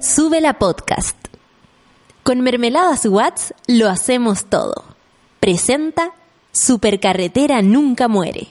[0.00, 1.14] Sube la podcast.
[2.22, 4.82] Con Mermeladas Watts lo hacemos todo.
[5.40, 6.12] Presenta
[6.52, 8.48] Supercarretera Nunca Muere.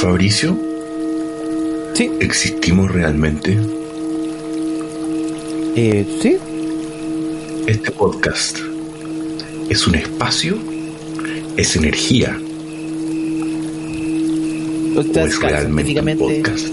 [0.00, 0.56] Fabricio,
[1.94, 3.58] Sí, ¿existimos realmente?
[5.76, 6.38] eh, sí.
[7.70, 8.58] Este podcast
[9.68, 10.56] es un espacio,
[11.56, 12.36] es energía,
[15.12, 16.68] sea, es realmente un científicamente, podcast.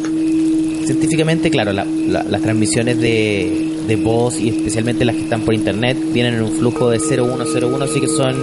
[0.85, 5.53] científicamente, claro, la- la- las transmisiones de, de voz y especialmente las que están por
[5.53, 8.35] internet vienen en un flujo de 0101, así que son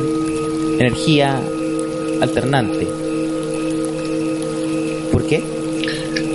[0.78, 1.41] energía
[2.20, 2.86] alternante.
[5.10, 5.42] ¿Por qué?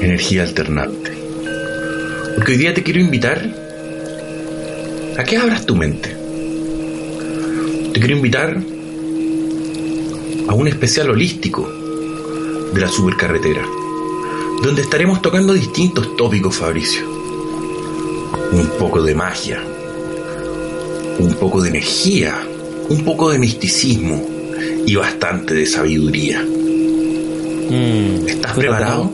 [0.01, 1.11] Energía alternante.
[2.35, 3.68] Porque hoy día te quiero invitar
[5.19, 6.15] a que abras tu mente.
[7.93, 8.57] Te quiero invitar
[10.47, 11.69] a un especial holístico
[12.73, 13.65] de la supercarretera,
[14.63, 17.01] donde estaremos tocando distintos tópicos, Fabricio.
[18.53, 19.61] Un poco de magia,
[21.19, 22.39] un poco de energía,
[22.87, 24.25] un poco de misticismo
[24.85, 26.41] y bastante de sabiduría.
[26.41, 29.11] Mm, ¿Estás ¿estoy preparado?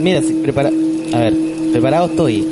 [0.00, 0.70] Mira, sí, prepara...
[1.12, 1.34] A ver,
[1.70, 2.44] preparado estoy,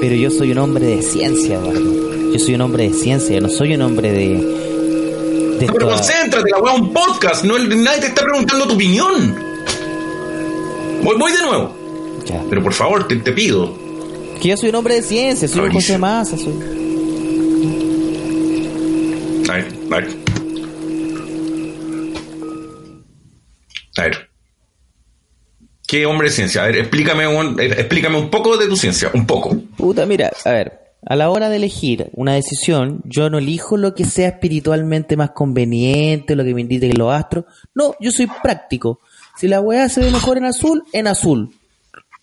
[0.00, 1.97] pero yo soy un hombre de ciencia, Eduardo.
[2.32, 4.28] Yo soy un hombre de ciencia, no soy un hombre de...
[5.58, 8.74] de No, pero concéntrate, la weá es un podcast, no, nadie te está preguntando tu
[8.74, 9.34] opinión.
[11.02, 11.74] Voy, voy de nuevo,
[12.26, 12.42] Ya.
[12.50, 13.74] pero por favor, te, te pido.
[14.40, 15.72] Que yo soy un hombre de ciencia, soy un.
[15.72, 16.52] José Massa, soy...
[19.48, 20.08] A ver, a ver.
[23.96, 24.28] A ver.
[25.86, 26.62] ¿Qué hombre de ciencia?
[26.62, 29.56] A ver, explícame un, explícame un poco de tu ciencia, un poco.
[29.76, 33.94] Puta, mira, a ver, a la hora de elegir una decisión, yo no elijo lo
[33.94, 37.44] que sea espiritualmente más conveniente, lo que me indiquen los astros.
[37.74, 39.00] No, yo soy práctico.
[39.36, 41.50] Si la weá se ve mejor en azul, en azul.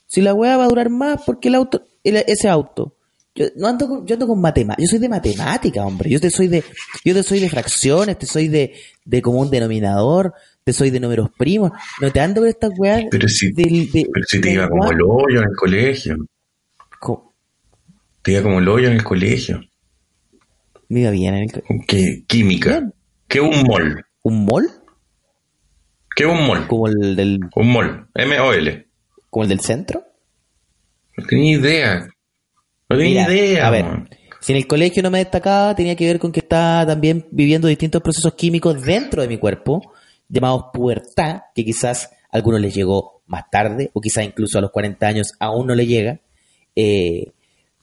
[0.08, 2.94] Si la weá va a durar más, porque el auto, el- ese auto.
[3.38, 6.10] Yo no ando con, yo ando con matemáticas, yo soy de matemática, hombre.
[6.10, 6.64] Yo te soy de,
[7.04, 10.34] yo te soy de fracciones, te soy de, de común denominador,
[10.64, 11.72] te soy de números primos.
[12.02, 14.90] No te ando con estas weas Pero si, del- de- pero si te iba como
[14.90, 16.16] el hoyo en el colegio.
[18.26, 19.62] Te iba como el hoyo en el colegio.
[20.90, 22.24] Me iba bien en el, ¿Qué?
[22.26, 22.80] Química.
[22.80, 22.94] Bien.
[23.28, 24.04] ¿Qué un mol?
[24.24, 24.68] ¿Un mol?
[26.16, 26.66] ¿Qué un mol?
[26.68, 28.08] Como el del, Un mol.
[28.16, 28.88] M-O-L.
[29.30, 30.04] como el del centro.
[31.16, 32.08] No tenía idea.
[32.90, 33.68] No tenía Mira, idea.
[33.68, 34.10] A ver, man.
[34.42, 37.68] si en el colegio no me destacaba, tenía que ver con que estaba también viviendo
[37.68, 39.94] distintos procesos químicos dentro de mi cuerpo,
[40.30, 44.72] llamados pubertad, que quizás a algunos les llegó más tarde, o quizás incluso a los
[44.72, 46.20] 40 años aún no le llega.
[46.76, 47.32] Eh,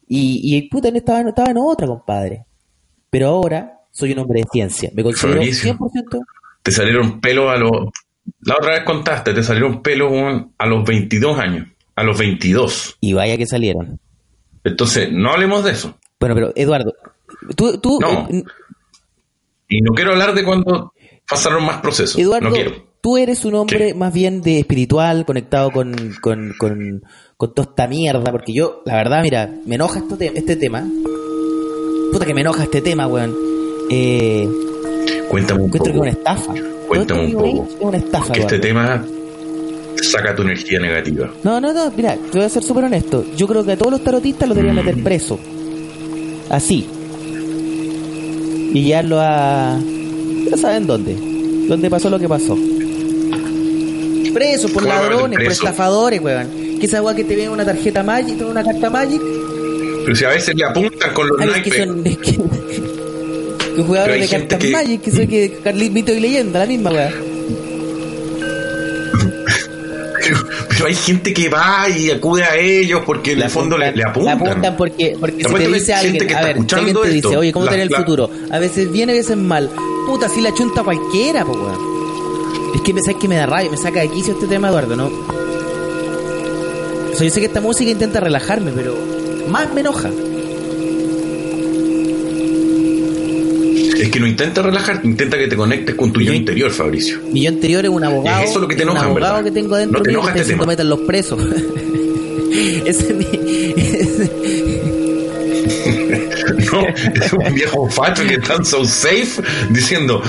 [0.07, 2.45] y, y puta, estaba, estaba en otra, compadre.
[3.09, 4.89] Pero ahora soy un hombre de ciencia.
[4.93, 5.73] Me considero Fabricio.
[5.77, 6.19] 100%.
[6.63, 7.71] Te salieron pelos a los.
[8.41, 10.11] La otra vez contaste, te salieron pelos
[10.57, 11.67] a los 22 años.
[11.95, 12.97] A los 22.
[13.01, 13.99] Y vaya que salieron.
[14.63, 15.97] Entonces, no hablemos de eso.
[16.19, 16.93] Bueno, pero Eduardo,
[17.55, 18.27] tú, tú No.
[18.29, 18.43] eh,
[19.67, 20.93] Y no quiero hablar de cuando
[21.29, 22.17] pasaron más procesos.
[22.19, 22.92] Eduardo, no quiero.
[23.03, 27.03] Tú eres un hombre más bien de espiritual, conectado con, con, con,
[27.35, 30.87] con toda esta mierda, porque yo, la verdad, mira, me enoja esto te- este tema.
[32.13, 33.35] Puta que me enoja este tema, weón.
[33.89, 34.47] Eh,
[35.29, 36.01] Cuéntame un encuentro que es poco.
[36.01, 36.53] una estafa.
[36.87, 37.67] Cuéntame un poco.
[37.69, 39.03] Es una estafa, Que este tema
[40.01, 41.29] saca tu energía negativa.
[41.43, 43.25] No, no, no, mira, te voy a ser súper honesto.
[43.35, 45.37] Yo creo que a todos los tarotistas los deberían meter preso.
[46.49, 46.87] Así.
[48.73, 49.77] Y llevarlo a.
[50.49, 51.15] Ya saben dónde.
[51.67, 52.55] Dónde pasó lo que pasó.
[54.33, 56.79] Preso por ¿Cómo lo van a meter ladrones, por estafadores, weón.
[56.79, 59.21] Que esa weá que te viene una tarjeta Magic, una carta Magic,
[60.03, 61.87] Pero si a veces le apuntan con los Ay, es que naipes.
[61.87, 62.03] son.
[62.03, 62.17] Que,
[63.75, 66.91] que jugadores de cartas que- Magic, que soy que Carlit Mito y Leyenda, la misma
[66.91, 67.11] weá.
[70.21, 70.37] Pero,
[70.69, 74.03] pero hay gente que va y acude a ellos porque en el fondo le, le
[74.03, 74.39] apuntan.
[74.39, 77.51] Le apuntan porque, porque si te dice alguien, que a ver, alguien te dice, oye,
[77.51, 78.29] ¿cómo la- tener el la- futuro?
[78.51, 79.69] A veces viene, a veces mal.
[80.07, 81.92] Puta, si la chunta cualquiera, po, weón.
[82.75, 84.95] Es que me sabes que me da rabia, me saca de quicio este tema, Eduardo,
[84.95, 85.07] ¿no?
[85.07, 88.95] O sea, yo sé que esta música intenta relajarme, pero
[89.49, 90.09] más me enoja.
[93.99, 97.19] Es que no intenta relajarte, intenta que te conectes con tu yo Yo- interior, Fabricio.
[97.31, 98.43] Mi yo anterior es un abogado.
[98.43, 99.45] Es eso lo que te un enoja, en abogado verdad.
[99.45, 101.39] que tengo dentro No te mío que este metan los presos.
[102.85, 103.25] Ese es mi.
[103.77, 104.62] ese-
[106.73, 106.87] No,
[107.25, 110.21] es un viejo facho que está en so safe diciendo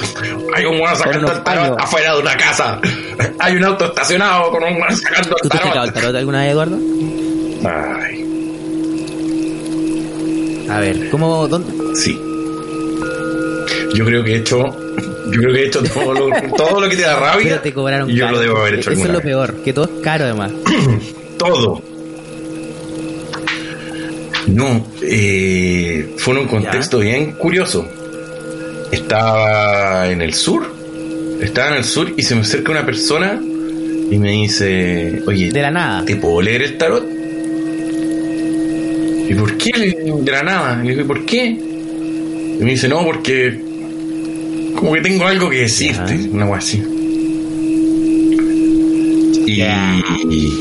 [0.55, 2.81] hay un bueno sacando el tarot afuera de una casa.
[3.39, 6.03] Hay un auto estacionado con un bueno sacando ¿Tú el te has sacado el tarot.
[6.03, 6.79] tarot alguna vez, Eduardo?
[7.67, 8.25] Ay,
[10.71, 11.73] A ver, ¿cómo, dónde?
[11.97, 12.21] sí.
[13.95, 16.97] Yo creo que he hecho, yo creo que he hecho todo lo, todo lo que
[16.97, 17.45] te da rabia.
[17.51, 18.37] Pero te cobraron yo caro.
[18.37, 19.23] lo debo haber hecho Eso es lo vez.
[19.23, 20.51] peor, que todo es caro además.
[21.39, 21.81] todo.
[24.47, 27.87] No, eh, fue en un contexto bien curioso.
[28.93, 30.71] Estaba en el sur,
[31.41, 33.41] estaba en el sur y se me acerca una persona
[34.11, 36.05] y me dice, oye, De la nada.
[36.05, 37.05] ¿te puedo leer el tarot?
[39.29, 39.97] ¿Y por qué?
[40.21, 40.83] De la nada.
[40.83, 41.47] Le digo, ¿y por qué?
[41.47, 43.59] Y me dice, no, porque
[44.77, 46.83] como que tengo algo que decirte, una cosa así.
[49.47, 49.63] Y,
[50.31, 50.53] y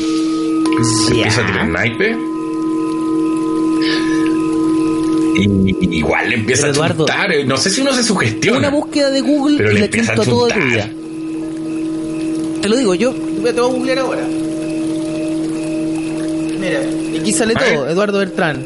[0.82, 2.16] se empieza a tirar naipe.
[5.36, 7.32] Y igual le empieza Pero, a Eduardo, chuntar.
[7.32, 8.58] eh, No sé si uno se sugestiona.
[8.58, 10.88] Una búsqueda de Google Pero y le empieza a todo de tu vida.
[12.62, 14.22] Te lo digo, yo te voy a googlear ahora.
[16.60, 16.80] Mira,
[17.20, 18.62] aquí sale todo, Eduardo Bertrán.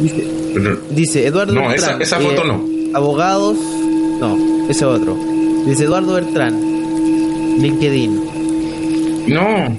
[0.00, 0.24] Dice,
[0.90, 2.02] dice Eduardo No, Bertrán.
[2.02, 2.64] esa- esa foto no.
[2.94, 3.56] Abogados,
[4.20, 5.16] no, ese otro.
[5.66, 6.54] Dice Eduardo Bertrán.
[7.60, 8.20] LinkedIn.
[9.28, 9.76] No.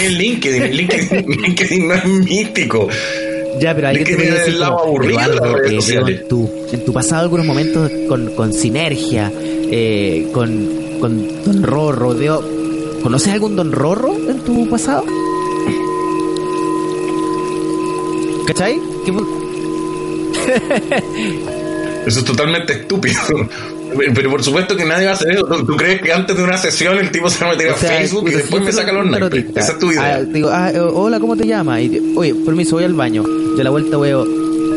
[0.00, 0.76] En LinkedIn.
[0.76, 2.88] LinkedIn, LinkedIn no es místico.
[3.60, 6.50] Ya, pero hay que te LinkedIn voy a es decir el lado aburrido en tu,
[6.72, 12.14] en tu pasado algunos momentos con, con sinergia, eh, con, con Don Rorro.
[12.14, 12.56] Veo,
[13.06, 15.04] ¿Conoces algún Don Rorro en tu pasado?
[18.48, 18.80] ¿Cachai?
[19.04, 19.12] ¿Qué
[22.06, 23.20] Eso es totalmente estúpido.
[24.14, 25.44] Pero por supuesto que nadie va a hacer eso.
[25.44, 27.74] ¿Tú, tú crees que antes de una sesión el tipo se va a meter a
[27.74, 29.46] o sea, Facebook y después me saca los naipes?
[29.54, 30.16] Esa es tu idea.
[30.16, 31.80] ah, digo, ah, eh, hola, ¿cómo te llamas?
[31.80, 33.22] Y, oye, permiso, voy al baño.
[33.24, 34.26] Yo a la vuelta veo,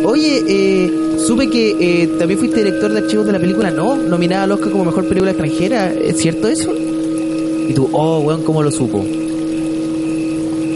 [0.06, 0.92] oye, eh,
[1.26, 4.72] supe que eh, también fuiste director de archivos de la película No, nominada al Oscar
[4.72, 5.92] como mejor película extranjera.
[5.92, 6.74] ¿Es cierto eso?
[6.74, 9.06] Y tú, oh, weón, ¿cómo lo supo?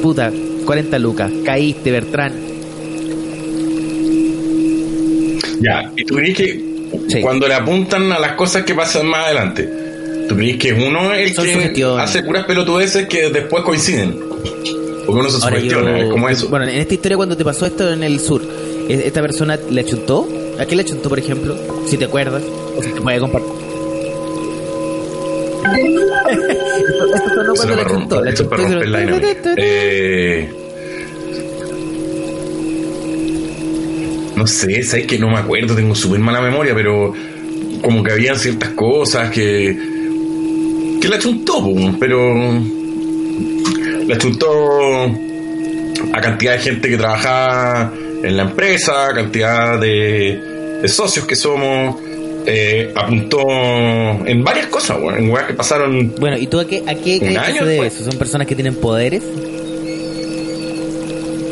[0.01, 0.31] Puta,
[0.65, 2.33] 40 lucas, caíste, Bertrán.
[5.61, 6.72] Ya, ¿y tú crees que
[7.09, 7.21] Sí.
[7.21, 9.69] cuando le apuntan a las cosas que pasan más adelante,
[10.29, 14.17] tú crees que uno es el Son que hace puras pelotudeces que después coinciden?
[15.05, 16.47] Porque uno se Ahora sugestiona, yo- es como eso.
[16.49, 18.41] Bueno, en esta historia cuando te pasó esto en el sur,
[18.87, 20.27] ¿es- ¿esta persona le achuntó?
[20.59, 21.57] ¿A qué le achuntó, por ejemplo?
[21.87, 22.41] Si te acuerdas,
[22.77, 23.51] o si te puede compartir.
[26.29, 28.21] esto, esto sonó cuando le achuntó.
[28.23, 28.55] Le achuntó
[34.43, 37.13] no sé, sabes que no me acuerdo, tengo súper mala memoria, pero
[37.81, 39.73] como que habían ciertas cosas que
[40.99, 41.63] que la chuntó,
[41.97, 42.19] pero
[44.05, 44.49] la chuntó
[46.11, 50.41] a cantidad de gente que trabajaba en la empresa, cantidad de,
[50.81, 51.95] de socios que somos,
[52.45, 53.47] eh, apuntó
[54.25, 57.19] en varias cosas, weón, en weas que pasaron Bueno, ¿y tú a qué, a qué
[57.19, 58.03] crees que año se debe eso?
[58.03, 59.23] ¿Son personas que tienen poderes?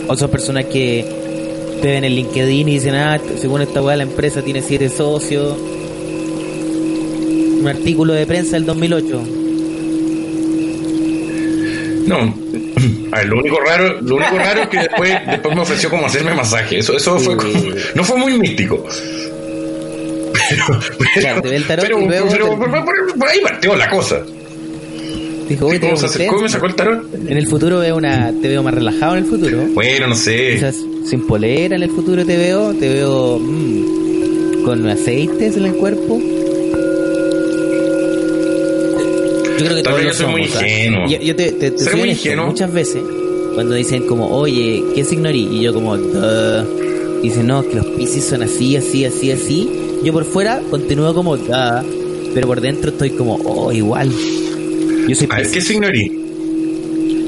[0.09, 1.20] ¿O son personas que
[1.81, 5.57] te ven en LinkedIn y dicen, ah, según esta weá la empresa tiene siete socios?
[7.61, 9.23] Un artículo de prensa del 2008.
[12.07, 12.17] No,
[13.11, 16.05] a ver, lo único raro, lo único raro es que después, después me ofreció como
[16.05, 16.79] hacerme masaje.
[16.79, 17.53] Eso, eso fue como-
[17.95, 18.83] no fue muy místico.
[20.49, 20.65] Pero,
[20.97, 24.21] pero, Claro, pero- pero- te- pero- por, por ahí partió la cosa.
[25.51, 27.13] Dijo, ¿Cómo se acercó me sacó el tarot?
[27.27, 29.57] En el futuro veo una, te veo más relajado en el futuro.
[29.73, 30.51] Bueno, no sé.
[30.53, 30.75] Quizás
[31.09, 36.19] sin polera en el futuro te veo, te veo mm, con aceites en el cuerpo.
[39.59, 41.07] Yo creo que Tal todos vez yo soy muy somos, ingenuo.
[41.09, 42.47] Yo, yo te, te, te soy muy honesto, ingenuo.
[42.47, 43.01] muchas veces
[43.53, 45.41] cuando dicen como, oye, ¿qué signo eres?
[45.41, 47.21] Y yo como, "Duh".
[47.21, 49.69] Dicen, no, que los piscis son así, así, así, así.
[50.03, 54.09] Yo por fuera continúo como, "Duh", pero por dentro estoy como, oh, igual.
[55.07, 55.51] Yo soy A ver.
[55.51, 56.11] ¿qué signo eres?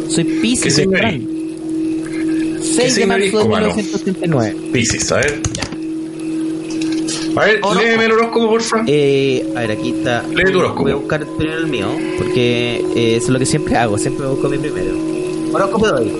[0.09, 1.21] Soy ¿Qué piscis, signo eres?
[2.75, 3.67] 6 de marzo de cubano?
[3.67, 4.55] 1989.
[4.71, 5.41] Piscis, a ver.
[7.35, 7.81] A ver, Horóscopo.
[7.81, 8.83] léeme el horóscopo, porfa.
[8.87, 10.23] Eh, a ver, aquí está.
[10.35, 10.83] Lee tu horóscopo.
[10.83, 11.87] Voy a buscar primero el mío,
[12.19, 14.91] porque eh, eso es lo que siempre hago, siempre busco mi primero.
[15.51, 16.11] Horóscopo de hoy.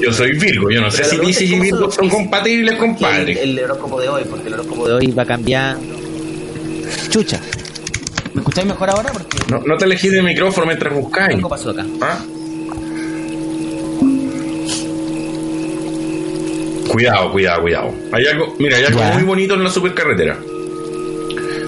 [0.00, 2.72] Yo soy Virgo, yo no sé si la pregunta Piscis es y Virgo son compatibles,
[2.74, 3.42] El, compadre.
[3.42, 5.94] el horóscopo de hoy, porque el horóscopo de hoy va cambiando.
[7.10, 7.40] Chucha.
[8.34, 9.12] ¿Me escucháis mejor ahora?
[9.12, 11.34] Porque No, no te elegís de micrófono mientras buscáis.
[11.34, 11.84] algo pasó acá.
[12.00, 12.18] ¿Ah?
[16.88, 17.94] Cuidado, cuidado, cuidado.
[18.12, 19.12] Hay algo, mira, hay algo Ya.
[19.14, 20.38] muy bonito en la supercarretera.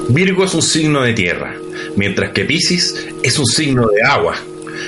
[0.09, 1.55] Virgo es un signo de tierra,
[1.97, 4.35] mientras que Piscis es un signo de agua.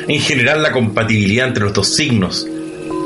[0.09, 2.47] En general, la compatibilidad entre los dos signos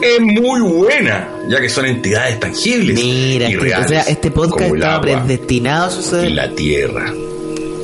[0.02, 4.30] es muy buena, ya que son entidades tangibles Mira, y este, reales, o sea, este
[4.30, 6.30] podcast estaba predestinado a y suceder.
[6.32, 7.12] la tierra.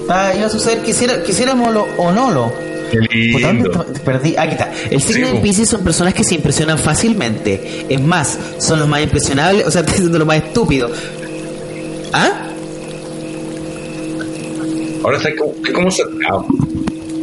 [0.08, 2.52] Ah, iba a suceder, quisiera, quisiéramos o no lo.
[4.04, 4.37] Perdí.
[4.37, 4.70] Aquí está.
[4.90, 5.40] El signo Sí, de.
[5.40, 7.87] Pisces son personas que se impresionan fácilmente.
[7.88, 9.66] Es más, son los más impresionables.
[9.66, 10.90] O sea, estoy diciendo lo más estúpido.
[12.12, 12.49] ¿Ah?
[15.02, 16.46] Ahora está como, es como saturado.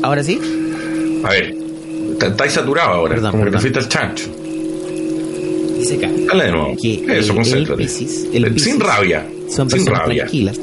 [0.03, 0.39] ¿Ahora sí?
[1.23, 1.55] A ver,
[2.11, 3.61] está- estáis saturado ahora, Perdón, como que te perdón.
[3.61, 4.25] fuiste al chancho.
[5.79, 6.09] Dice acá.
[6.27, 6.75] Dale de nuevo.
[6.81, 9.25] Que Eso, el- el el Sin Piscis rabia.
[9.49, 10.23] Son Sin personas rabia.
[10.23, 10.59] tranquilas.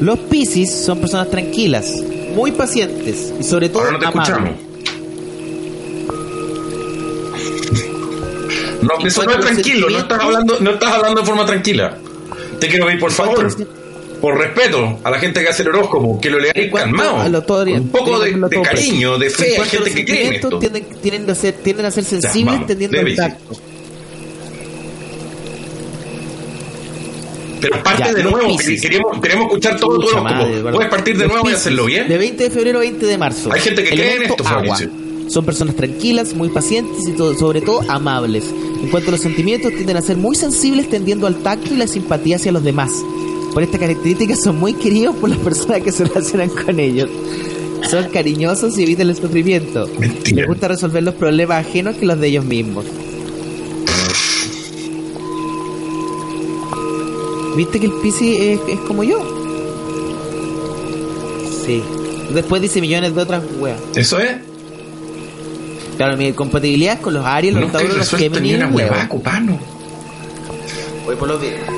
[0.00, 1.92] Los Pisces son personas tranquilas,
[2.34, 4.28] muy pacientes y sobre todo Ahora no te amables.
[4.28, 4.68] escuchamos.
[8.82, 11.98] No, eso no es tranquilo, no estás hablando, no estás hablando de forma tranquila.
[12.60, 13.48] Te quiero pedir, por favor,
[14.20, 17.44] por respeto a la gente que hace el horóscopo, que lo leáis calmado.
[17.44, 19.60] con un poco de, cariño, de fe.
[19.60, 20.58] Hay gente que cree en esto.
[20.58, 23.56] Tienden, tienden a ser, tienden a ser sensibles vamos, tendiendo al tacto.
[27.60, 28.80] Pero parte Ya, de los nuevo, Piscis.
[28.82, 30.24] que queremos, queremos escuchar todo horóscopo.
[30.24, 30.72] madre, ¿verdad?
[30.72, 32.08] Puedes partir de Los nuevo y Piscis, hacerlo bien.
[32.08, 33.52] De 20 de febrero a 20 de marzo.
[33.52, 34.50] Hay gente que cree en esto, agua.
[34.76, 34.90] Fabricio.
[35.28, 38.44] Son personas tranquilas, muy pacientes y todo- sobre todo amables.
[38.82, 41.86] En cuanto a los sentimientos, tienden a ser muy sensibles tendiendo al tacto y la
[41.86, 42.90] simpatía hacia los demás.
[43.52, 47.10] Por esta característica son muy queridos por las personas que se relacionan con ellos.
[47.90, 49.88] Son cariñosos y evitan el sufrimiento.
[49.98, 50.38] Mentira.
[50.38, 52.84] Les gusta resolver los problemas ajenos que los de ellos mismos.
[57.58, 59.18] ¿Viste que el Piscis es, es como yo?
[61.66, 61.82] Sí.
[62.32, 63.80] Después dice millones de otras weas.
[63.96, 64.36] Eso es.
[65.96, 69.58] Claro, mi compatibilidad es con los Aries, los Tauros, los Géminis una huevada, copano.
[71.04, 71.68] Voy por los Virgos.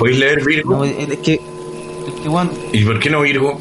[0.00, 0.78] ¿Podéis leer Virgo?
[0.78, 1.34] No, es que...
[1.34, 3.56] Es que, bueno, ¿Y por qué no Virgo?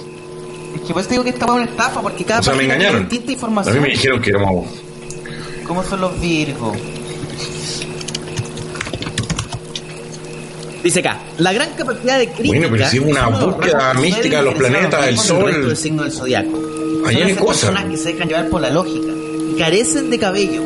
[0.74, 2.64] es que pues te digo que esta es una estafa porque cada O sea, me
[2.64, 3.08] engañaron.
[3.08, 4.66] distinta A mí me dijeron que éramos.
[5.68, 6.76] ¿Cómo son los Virgos?
[10.86, 12.60] Dice acá, la gran capacidad de crítica...
[12.60, 15.46] Bueno, pero si una búsqueda mística de los planetas, del con sol.
[15.46, 16.62] resto del signo del zodiaco.
[17.08, 17.72] Hay cosas.
[17.72, 19.12] personas que se dejan llevar por la lógica
[19.58, 20.62] carecen de cabello.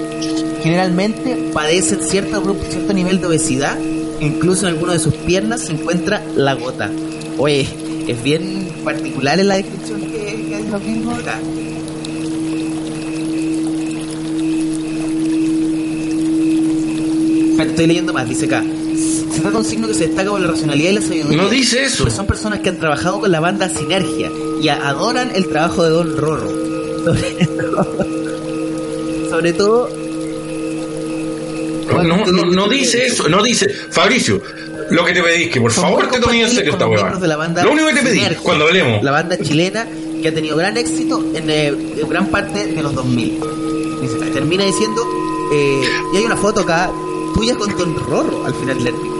[0.61, 3.77] Generalmente padecen cierto, grupo, cierto nivel de obesidad.
[4.19, 6.91] Incluso en alguna de sus piernas se encuentra la gota.
[7.37, 7.65] Oye,
[8.05, 11.39] es bien particular en la descripción que, que hay los Virgos acá.
[17.55, 18.65] Pero Estoy leyendo más, dice acá.
[19.39, 21.37] Se trata de un signo que se destaca por la racionalidad y la sabiduría.
[21.41, 22.03] No dice eso.
[22.03, 24.29] Pues son personas que han trabajado con la banda Sinergia
[24.61, 26.49] y adoran el trabajo de Don Rorro.
[26.49, 27.97] Sobre todo,
[29.29, 29.89] sobre todo
[31.87, 33.69] No, no, no, no dice eso, no dice.
[33.69, 34.41] Fabricio,
[34.89, 37.17] lo que te pedí es que por favor te tomes en serio esta hueá.
[37.63, 39.01] Lo único que te pedí Sinergia, cuando hablemos.
[39.01, 39.87] La banda chilena
[40.21, 41.73] que ha tenido gran éxito en eh,
[42.09, 43.39] gran parte de los 2000.
[44.01, 45.01] Dice, termina diciendo,
[45.53, 45.81] eh,
[46.13, 46.91] y hay una foto acá
[47.33, 49.18] tuya con Don Rorro al final del artículo.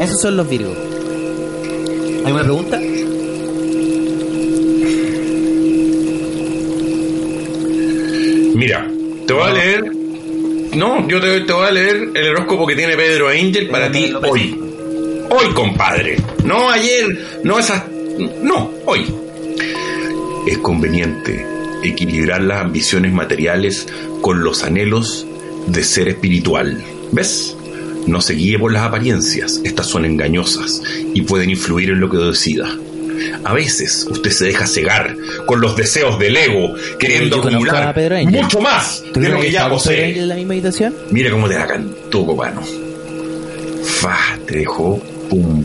[0.00, 0.76] Esos son los Virgos.
[2.24, 2.80] ¿Alguna pregunta?
[8.54, 8.88] Mira,
[9.26, 9.84] te voy a leer.
[10.76, 14.12] No, yo te, te voy a leer el horóscopo que tiene Pedro Angel para ti
[14.28, 14.58] hoy.
[15.30, 16.16] Hoy, compadre.
[16.44, 17.84] No ayer, no esas.
[18.42, 19.06] No, hoy.
[20.46, 21.44] Es conveniente
[21.82, 23.86] equilibrar las ambiciones materiales
[24.20, 25.26] con los anhelos
[25.66, 26.82] de ser espiritual.
[27.12, 27.53] ¿Ves?
[28.06, 30.82] No se guíe por las apariencias, estas son engañosas
[31.14, 32.68] y pueden influir en lo que decida.
[33.44, 37.94] A veces usted se deja cegar con los deseos del ego, queriendo acumular
[38.26, 40.18] mucho más ¿Tú de lo que ya posee.
[40.18, 40.94] en la misma habitación?
[41.10, 42.60] Mira cómo te la cantó, copano.
[43.84, 44.98] Fa, te dejó
[45.30, 45.62] pum.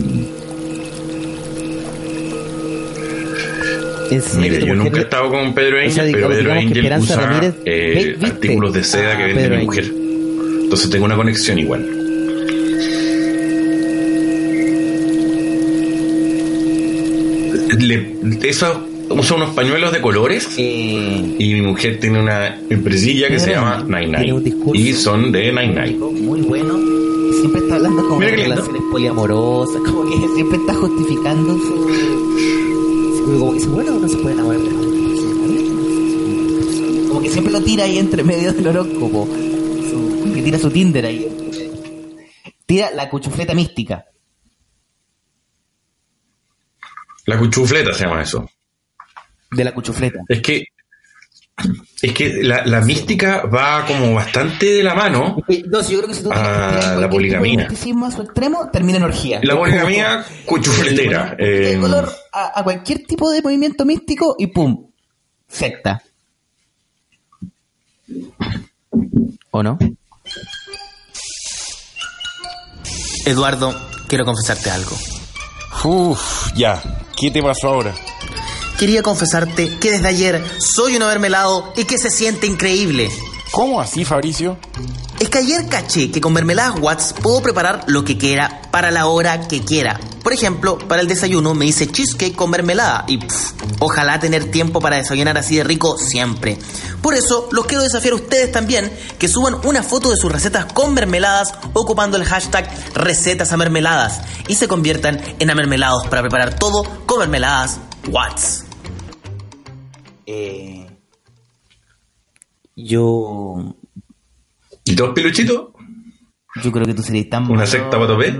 [4.10, 6.58] ¿En serio Mira, yo nunca he estado con Pedro O sea, Angel, pero Pedro que
[6.58, 9.92] Angel usa Ramírez, eh, artículos de seda que Ah, vende Pedro mi Angel.
[9.92, 10.60] mujer.
[10.64, 11.99] Entonces tengo una conexión igual.
[17.80, 18.14] Le-
[18.48, 23.84] esos usa unos pañuelos de colores y mi mujer tiene una empresilla que se llama
[24.42, 24.72] discurso.
[24.72, 25.96] Nine y son de Nine Nine.
[25.98, 26.78] muy bueno.
[26.78, 33.30] y Siempre está hablando como de relaciones poliamorosas, como que siempre está justificando su.
[33.38, 34.60] Como que bueno, no se puede enamorar.
[37.08, 39.28] Como que siempre lo tira ahí entre medio del horóscopo.
[40.34, 41.26] Que tira su Tinder ahí.
[42.66, 44.04] Tira la cuchufleta mística.
[47.30, 48.50] La cuchufleta se llama eso.
[49.52, 50.18] De la cuchufleta.
[50.28, 50.64] Es que
[52.02, 55.36] es que la, la mística va como bastante de la mano.
[55.66, 57.50] No, si yo creo que si tú tienes que tirar la poligamia.
[57.50, 59.40] tipo de misticismo a su extremo, termina en orgía.
[59.42, 61.36] La poligamia cuchufletera.
[61.38, 64.90] eh, color a, a cualquier tipo de movimiento místico y pum,
[65.48, 66.02] secta.
[69.52, 69.78] ¿O no?
[73.26, 73.74] Eduardo,
[74.08, 74.96] quiero confesarte algo.
[75.84, 76.82] Uf, ya.
[77.16, 77.94] ¿Qué te pasó ahora?
[78.78, 83.10] Quería confesarte que desde ayer soy un mermelado y que se siente increíble.
[83.50, 84.56] ¿Cómo así, Fabricio?
[85.18, 89.06] Es que ayer caché que con mermeladas Watts puedo preparar lo que quiera para la
[89.06, 89.98] hora que quiera.
[90.22, 94.80] Por ejemplo, para el desayuno me hice cheesecake con mermelada y pff, ojalá tener tiempo
[94.80, 96.58] para desayunar así de rico siempre.
[97.02, 100.66] Por eso los quiero desafiar a ustedes también que suban una foto de sus recetas
[100.72, 106.58] con mermeladas ocupando el hashtag recetas a mermeladas y se conviertan en amermelados para preparar
[106.58, 108.64] todo con mermeladas Watts.
[110.26, 110.86] Eh,
[112.76, 113.74] yo,
[114.84, 115.69] ¿Y dos peluchitos?
[116.62, 118.34] Yo creo que tú serías tan ¿Una secta potopé?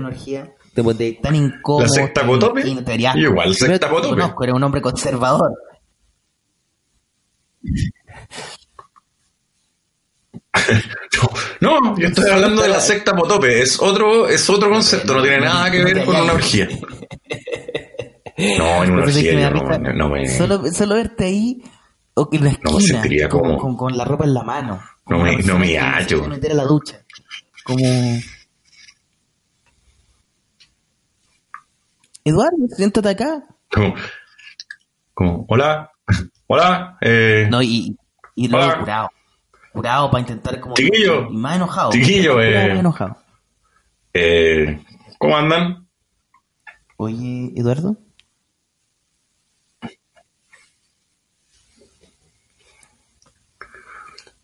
[0.73, 1.83] te pondrías tan incómodo.
[1.83, 2.63] ¿La secta potopé?
[3.15, 4.09] Igual, secta potopé.
[4.21, 5.51] conozco, eres un hombre conservador.
[11.61, 13.61] No, no, yo estoy hablando de la secta potope.
[13.61, 16.67] Es otro, es otro concepto, no tiene nada que ver con una orgía.
[18.57, 21.61] No, en una orgía yo no, me, solo, solo verte ahí
[22.15, 23.57] o que en la No me sentiría con, cómodo.
[23.59, 26.17] con- con la ropa en la mano No Como me- no me hallo.
[26.21, 27.03] quiere meter a la ducha
[27.63, 27.85] como
[32.23, 33.95] Eduardo siéntate acá como,
[35.13, 35.91] como, hola,
[36.47, 37.95] hola, eh, no y,
[38.35, 38.79] y luego Hola.
[38.79, 39.09] curado
[39.73, 41.29] curado para intentar como Chiquillo.
[41.29, 42.69] y más enojado Chiquillo, eh.
[42.69, 43.17] más enojado
[44.13, 44.83] eh,
[45.17, 45.87] ¿cómo andan?
[46.97, 47.97] oye Eduardo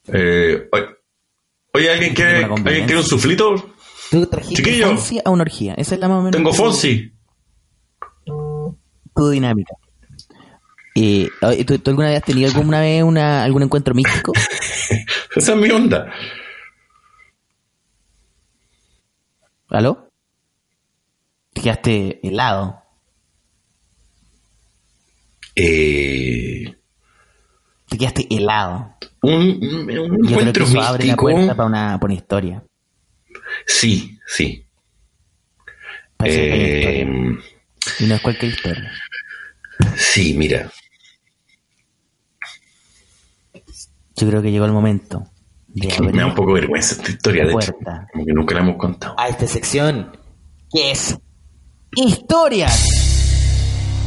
[0.09, 0.96] Eh, oye,
[1.77, 3.73] oye, ¿alguien quiere, ¿alguien quiere un suflito?
[4.11, 4.87] tú trajiste Chiquillo.
[4.87, 7.11] Fonsi a una orgía esa es la más o menos Tengo Fonsi.
[8.25, 9.73] tu dinámica
[10.95, 14.33] eh, oye, ¿tú, tú alguna vez has tenido alguna vez una, algún encuentro místico?
[15.35, 16.11] Esa es mi onda.
[19.69, 20.09] ¿Aló?
[21.53, 22.81] Te quedaste helado.
[25.55, 26.76] Eh,
[27.89, 28.95] Te quedaste helado.
[29.21, 32.63] un, un Yo creo que encuentro eso abre la puerta para una, para una historia.
[33.65, 34.65] Sí, sí.
[36.23, 37.57] Eh, historia.
[37.99, 38.91] Y no es cualquier historia.
[39.95, 40.69] sí, mira.
[44.15, 45.27] Yo creo que llegó el momento
[45.67, 47.71] de abrir Me da un poco de vergüenza esta historia, de hecho.
[47.73, 48.07] Puerta.
[48.11, 49.15] Como que nunca la hemos contado.
[49.17, 50.11] a esta sección
[50.71, 51.17] que es
[51.95, 52.89] Historias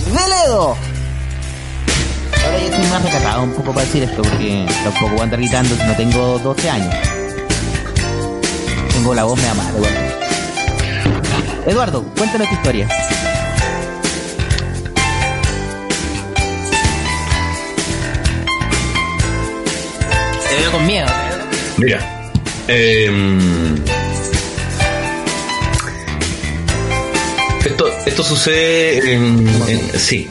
[0.07, 0.77] de Ledo.
[2.45, 5.41] Ahora yo estoy más recatado un poco para decir esto porque tampoco voy a andar
[5.41, 6.95] gritando si no tengo 12 años.
[8.93, 10.01] Tengo la voz me ama, Eduardo.
[11.67, 12.89] Eduardo, cuéntanos tu historia.
[20.49, 21.07] Te veo con miedo.
[21.79, 22.01] Mira.
[22.69, 23.77] em,
[27.65, 30.29] esto, esto sucede en- sí.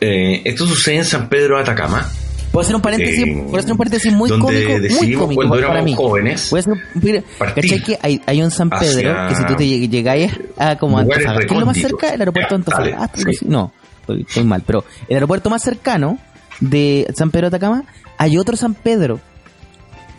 [0.00, 2.08] Eh, esto sucede en San Pedro de Atacama.
[2.52, 5.94] Puedo hacer un paréntesis, Eh, puedo hacer un paréntesis muy cómico, muy cómico para mí.
[5.94, 9.54] jóvenes Voy a hacer un- ¿cachai que hay, hay un San Pedro que si tú
[9.56, 12.08] te lleg- llegáis a como Antofagasta, ¿qué es lo más cerca?
[12.14, 13.38] El aeropuerto de Antofagasta, sí.
[13.46, 16.18] no, estoy, estoy mal, pero el aeropuerto más cercano
[16.60, 17.84] de San Pedro de Atacama
[18.16, 19.20] hay otro San Pedro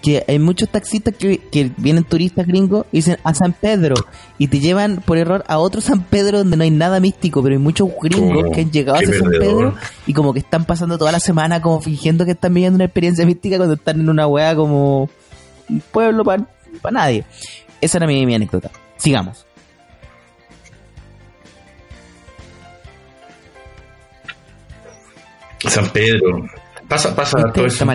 [0.01, 3.95] que hay muchos taxistas que, que vienen turistas gringos y dicen a San Pedro
[4.37, 7.55] y te llevan por error a otro San Pedro donde no hay nada místico, pero
[7.55, 9.39] hay muchos gringos Oh, que han llegado a San perdedor.
[9.39, 9.73] Pedro
[10.07, 13.25] y como que están pasando toda la semana como fingiendo que están viviendo una experiencia
[13.25, 15.09] mística cuando están en una wea como
[15.69, 16.45] un pueblo para
[16.91, 17.25] nadie.
[17.81, 18.71] Esa era mi, mi anécdota.
[18.97, 19.45] Sigamos.
[25.67, 26.47] San Pedro.
[26.89, 27.85] Pasa, pasa todo eso.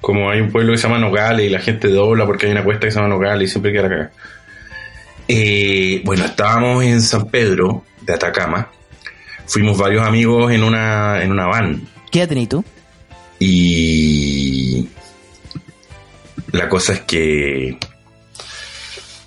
[0.00, 2.64] Como hay un pueblo que se llama Nogales y la gente dobla porque hay una
[2.64, 4.12] cuesta que se llama Nogales y siempre queda cagada.
[5.28, 8.70] Eh, bueno, estábamos en San Pedro de Atacama.
[9.46, 11.86] fuimos varios amigos en una, en una van.
[12.10, 12.64] ¿Qué edad tú?
[13.38, 14.88] Y
[16.52, 17.78] la cosa es que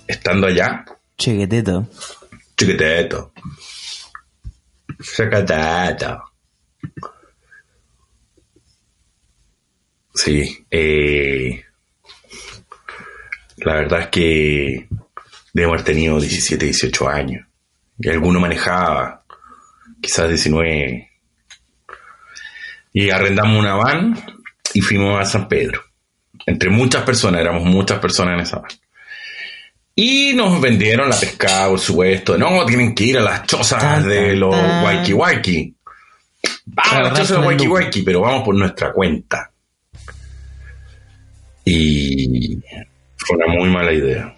[0.08, 0.84] estando allá,
[1.16, 1.88] Chequeteto.
[2.56, 3.32] chiquiteto,
[5.00, 6.22] chiquiteto.
[10.14, 11.64] Sí, eh,
[13.58, 14.88] la verdad es que
[15.52, 17.46] debemos haber tenido 17, 18 años.
[17.98, 19.24] Y alguno manejaba,
[20.00, 21.10] quizás 19.
[22.94, 24.20] Y arrendamos una van
[24.74, 25.82] y fuimos a San Pedro.
[26.46, 28.72] Entre muchas personas, éramos muchas personas en esa van.
[29.94, 32.36] Y nos vendieron la pescada, por supuesto.
[32.38, 34.84] No, tienen que ir a las chozas Tan, de los tan.
[34.84, 35.74] Waiki Waiki.
[36.66, 37.68] Vamos a las chozas de Waiki.
[37.68, 39.51] Waiki, pero vamos por nuestra cuenta.
[41.64, 42.58] Y
[43.16, 44.34] fue una muy mala idea.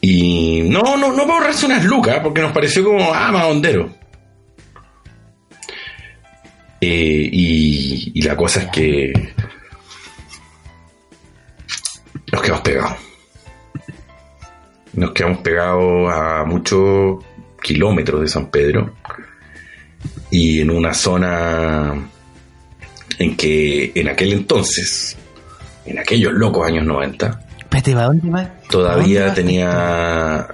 [0.00, 3.88] Y no, no, no para ahorrarse unas lucas, porque nos pareció como, ah, madondero.
[6.80, 9.12] Eh, y, y la cosa es que
[12.32, 12.96] nos quedamos pegados.
[14.94, 17.24] Nos quedamos pegados a muchos
[17.62, 18.94] kilómetros de San Pedro
[20.30, 22.10] y en una zona
[23.22, 25.16] en que en aquel entonces,
[25.86, 28.42] en aquellos locos años 90, Espérate, ¿para dónde vas?
[28.42, 30.46] ¿A dónde todavía tenía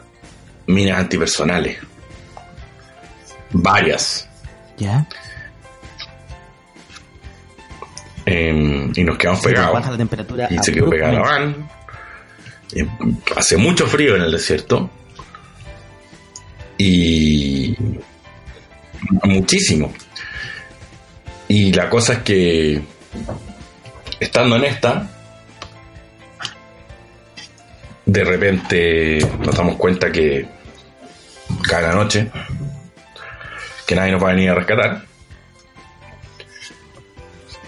[0.67, 1.79] minas antipersonales.
[3.51, 4.29] Varias.
[4.77, 5.07] ¿Ya?
[8.27, 9.73] Em, y nos quedamos Se pegados.
[9.73, 10.49] baja la temperatura.
[10.51, 11.69] Y se quedó van.
[12.75, 12.87] Eh,
[13.35, 14.91] Hace mucho frío en el desierto.
[16.77, 17.75] Y.
[19.25, 19.93] Muchísimo.
[21.49, 22.83] Y la cosa es que.
[24.21, 25.09] Estando en esta.
[28.05, 30.47] De repente nos damos cuenta que.
[31.69, 32.31] Cada noche.
[33.87, 35.03] Que nadie nos va a venir a rescatar.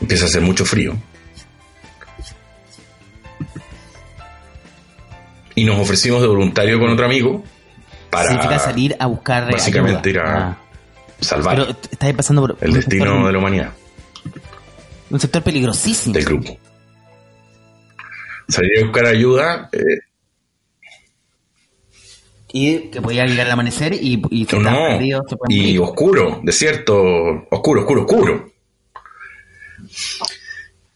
[0.00, 0.96] Empieza a hacer mucho frío.
[5.54, 7.44] y nos ofrecimos de voluntario con otro amigo
[8.08, 9.42] para Significa salir a buscar.
[9.50, 10.32] eh, básicamente ir ayuda.
[10.34, 10.58] a Ah.
[11.20, 12.56] Salvar Pero t- estás pasando por.
[12.60, 13.72] el destino sector- de la humanidad,
[15.10, 16.14] Un sector peligrosísimo.
[16.14, 16.58] del grupo.
[18.48, 19.78] Salir a buscar ayuda, eh,
[22.52, 27.00] Y que podía llegar al amanecer y, y estaban no, se pueden y oscuro, desierto,
[27.50, 28.52] oscuro, oscuro, oscuro.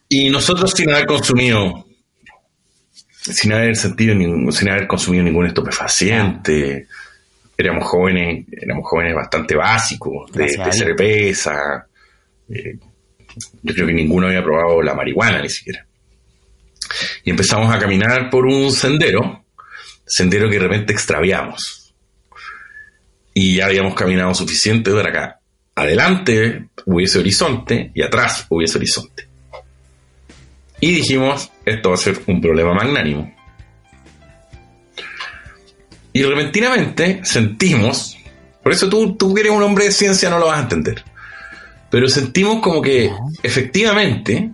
[0.09, 1.85] Y nosotros sin haber consumido,
[3.21, 6.87] sin haber sentido, ningún- sin haber consumido ningún estupefaciente,
[7.57, 11.87] éramos jóvenes, éramos jóvenes bastante básicos, de, cerveza.
[12.49, 12.77] eh,
[13.63, 15.85] yo creo que ninguno había probado la marihuana ni siquiera.
[17.23, 19.45] Y empezamos a caminar por un sendero,
[20.05, 21.85] sendero que de repente extraviamos
[23.37, 25.39] y ya habíamos caminado suficiente para acá.
[25.75, 29.27] Adelante hubiese horizonte y atrás hubiese horizonte.
[30.79, 33.34] Y dijimos, esto va a ser un problema magnánimo.
[36.15, 38.17] Y repentinamente sentimos,
[38.63, 41.03] por eso tú, tú que eres un hombre de ciencia no lo vas a entender,
[41.91, 43.11] pero sentimos como que
[43.43, 44.49] efectivamente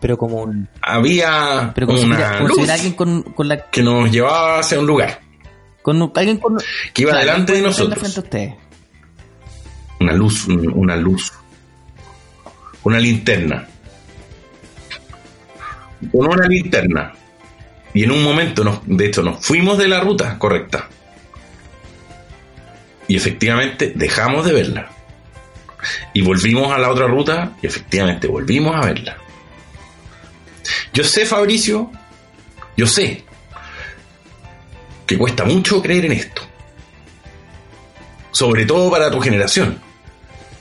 [0.00, 0.66] Pero como un.
[0.80, 3.70] había Pero como si una como luz alguien con, con la.
[3.70, 5.20] que nos llevaba hacia un lugar,
[5.82, 6.56] Con alguien con.
[6.94, 8.18] que iba delante de frente nosotros.
[8.18, 8.56] a
[10.00, 11.32] una luz, un- una luz,
[12.82, 13.68] una linterna.
[16.10, 17.12] Con una linterna.
[17.94, 20.88] Y en un momento, de hecho, nos fuimos de la ruta correcta.
[23.06, 24.90] Y efectivamente dejamos de verla.
[26.12, 29.16] Y volvimos a la otra ruta y efectivamente volvimos a verla.
[30.92, 31.92] Yo sé, Fabricio,
[32.76, 33.24] yo sé
[35.06, 36.42] que cuesta mucho creer en esto.
[38.32, 39.80] Sobre todo para tu generación.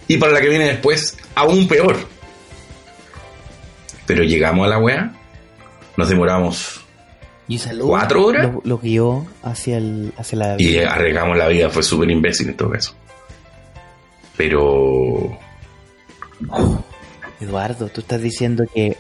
[0.08, 1.98] Y para la que viene después, aún peor.
[4.06, 5.14] Pero llegamos a la weá,
[5.96, 6.83] nos demoramos
[7.48, 8.54] Y esa luz ¿Cuatro horas?
[8.54, 10.56] Lo, lo guió hacia, el, hacia la.
[10.58, 12.96] y arriesgamos la vida, fue súper imbécil en todo caso.
[14.38, 15.38] Pero
[17.40, 18.98] Eduardo, tú estás diciendo que.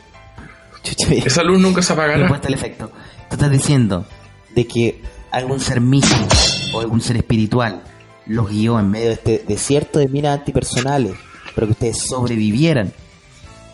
[1.09, 2.27] Esa luz nunca se apagará.
[2.27, 2.91] puesto el efecto.
[3.29, 4.05] Tú estás diciendo
[4.53, 5.01] de que
[5.31, 6.27] algún ser místico
[6.73, 7.81] o algún ser espiritual
[8.25, 11.13] los guió en medio de este desierto de minas antipersonales,
[11.55, 12.91] pero que ustedes sobrevivieran.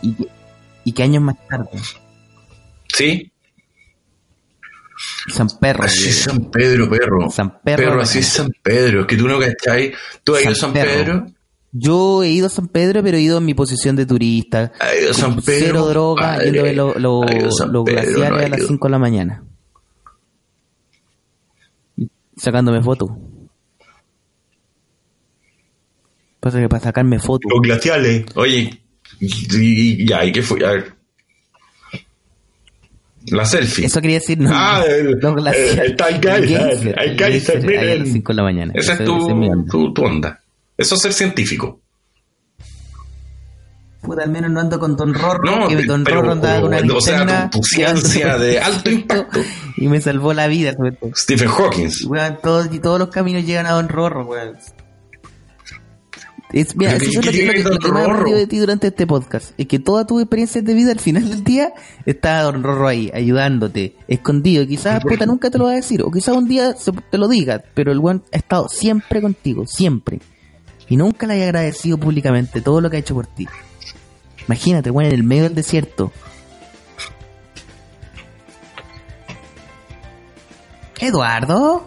[0.01, 0.27] Y que,
[0.85, 1.69] y que años más tarde,
[2.95, 3.31] Sí,
[5.29, 5.83] San Perro.
[5.83, 7.29] Así es San Pedro, perro.
[7.63, 8.01] Perro.
[8.01, 9.07] Así es San Pedro.
[9.07, 9.95] Que tú no cacháis.
[10.23, 11.25] ¿Tú has ido a San Pedro?
[11.71, 14.71] Yo he ido a San Pedro, pero he ido en mi posición de turista.
[14.79, 15.67] Ha ido a San Pedro.
[15.67, 16.51] Cero droga, padre.
[16.51, 19.43] yendo a los lo, glaciares a las 5 de la mañana.
[22.35, 23.11] Sacándome fotos.
[26.39, 27.51] Pasa que para sacarme fotos.
[27.51, 28.25] Los glaciales.
[28.35, 28.81] Oye,
[29.19, 30.65] y, y, ya, ¿y qué fue?
[30.65, 30.98] A ver.
[33.31, 33.85] La selfie.
[33.85, 34.49] Eso quería decir, no.
[34.53, 35.77] Ah, el- Los glaciares.
[35.77, 37.99] el- está el Geyser, Geyser, el a miren.
[37.99, 38.71] las 5 de la mañana.
[38.75, 39.65] Esa es tu, onda.
[39.71, 40.39] tu, tu onda.
[40.77, 41.81] Eso es ser científico.
[44.01, 46.73] Puta, al menos no ando con Don Rorro, No, que Don pero- Rorro andaba con
[46.73, 49.41] una o sea, tu- tu ciencia de alto impacto.
[49.77, 50.73] Y me salvó la vida.
[51.15, 51.89] Stephen Hawking.
[52.07, 54.55] Weón, todos, y todos los caminos llegan a Don Rorro, weón.
[56.51, 59.05] Es, mira, eso ¿qué- es lo que, que- que me ha de ti durante este
[59.05, 59.51] podcast.
[59.57, 61.73] Es que todas tus experiencias de vida al final del día
[62.07, 64.65] está Don Rorro ahí, ayudándote, escondido.
[64.65, 66.01] Quizás, puta, nunca te lo va a decir.
[66.01, 69.67] O quizás un día se- te lo diga, pero el weón ha estado siempre contigo,
[69.67, 70.19] siempre.
[70.87, 73.47] Y nunca le haya agradecido públicamente todo lo que ha hecho por ti.
[74.47, 76.11] Imagínate, weón, en el medio del desierto.
[80.99, 81.83] Eduardo.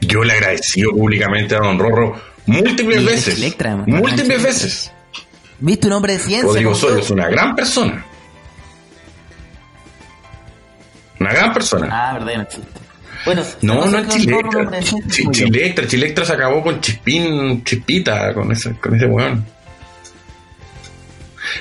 [0.00, 3.36] Yo le agradecido públicamente a Don Rorro múltiples Y veces.
[3.38, 4.92] Electra, múltiples veces.
[5.60, 6.46] ¿Viste un hombre de ciencia?
[6.46, 8.04] Rodrigo es una gran persona.
[11.20, 11.88] Una gran persona.
[11.90, 12.80] Ah, verdad, ya no existe.
[13.24, 14.80] Bueno, No, no es Chilectra.
[15.08, 19.46] Chi- Chilectra, Chilectra se acabó con Chispín, Chispita, con ese, con ese weón.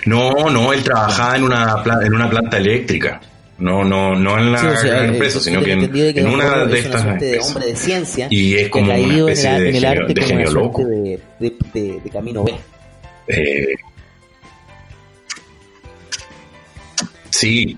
[0.05, 3.21] No, no, él trabajaba en una, en una planta eléctrica.
[3.63, 6.09] No, no, no en la Sí, o sea, gran eh, empresa, sino que en, que
[6.19, 8.93] en una de es una estas suerte de hombre de ciencia Y es como una
[8.95, 10.85] caído en especie el, de en el genio- arte de genio una loco.
[10.85, 12.53] de, de- de camino B.
[13.27, 13.67] Eh,
[17.29, 17.77] sí,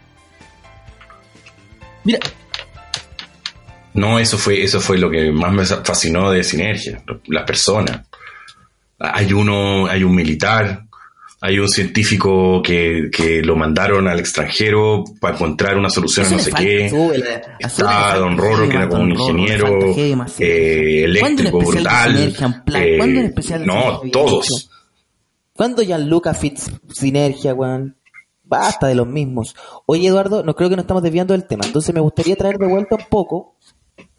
[2.03, 2.19] Mira,
[3.93, 8.01] no, eso fue, eso fue lo que más me fascinó de Sinergia, las personas.
[8.99, 10.84] Hay uno, hay un militar,
[11.45, 16.39] hay un científico que, que lo mandaron al extranjero para encontrar una solución a no
[16.39, 16.89] sé qué.
[16.89, 21.19] súbele, Está Don heavy que era como un ingeniero eh, ciencia.
[21.19, 22.17] ¿Cuándo eléctrico brutal.
[22.17, 24.71] Eh, ¿Cuándo un especial de no, todos.
[25.53, 27.95] ¿Cuándo Gianluca Fitz Sinergia, weón?
[28.43, 29.55] Basta de los mismos.
[29.85, 31.65] Oye, Eduardo, no creo que nos estamos desviando del tema.
[31.65, 33.54] Entonces me gustaría traer de vuelta un poco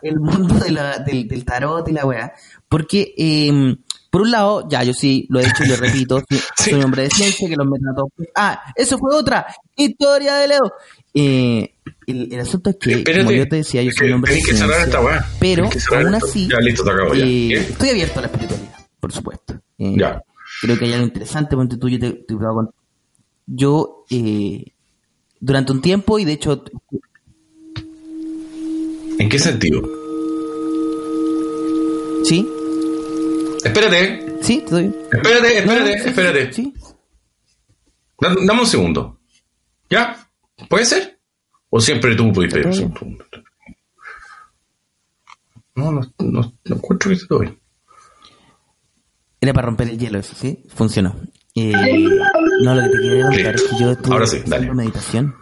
[0.03, 2.33] el mundo de la- del, del tarot y la weá.
[2.69, 3.77] Porque, eh,
[4.11, 6.85] por un lado, ya yo sí lo he dicho y lo repito, sí, soy un
[6.85, 8.11] hombre de ciencia que los meten a todos.
[8.35, 10.73] Ah, eso fue otra historia de Leo.
[11.15, 11.75] Eh,
[12.07, 14.39] el, el asunto es que, Espérate, como yo te decía, yo soy un hombre de
[14.41, 14.83] que ciencia.
[14.85, 15.27] esta weá.
[15.41, 16.27] Pero, aún esto.
[16.27, 17.25] así, Ya, listo, te acabo ya.
[17.25, 19.55] eh, estoy abierto a la espiritualidad, por supuesto.
[19.79, 20.23] Eh, Ya.
[20.63, 22.35] Creo que hay algo interesante, ponte tú, yo te, te.
[23.47, 24.65] Yo, eh,
[25.41, 26.65] durante un tiempo, y de hecho,
[29.19, 29.83] ¿En qué sentido?
[32.25, 32.49] sí,
[33.65, 34.95] Espérate, sí, te doy.
[35.13, 36.53] espérate, espérate, No, sí, espérate.
[36.53, 36.75] Sí,
[38.21, 39.21] Da- Dame un segundo.
[39.91, 40.29] ¿Ya?
[40.69, 41.21] ¿Puede ser?
[41.71, 42.95] ¿O siempre tú puedes pedir un Está bien.
[42.99, 43.25] segundo?
[45.75, 47.59] No, no, no, no encuentro que se doy.
[49.41, 50.65] Era para romper el hielo eso, ¿sí?
[50.75, 51.15] Funcionó.
[51.55, 51.73] Eh,
[52.63, 54.75] no, lo que te quería contar es que yo estuve Ahora sí, haciendo dale.
[54.75, 55.35] meditación.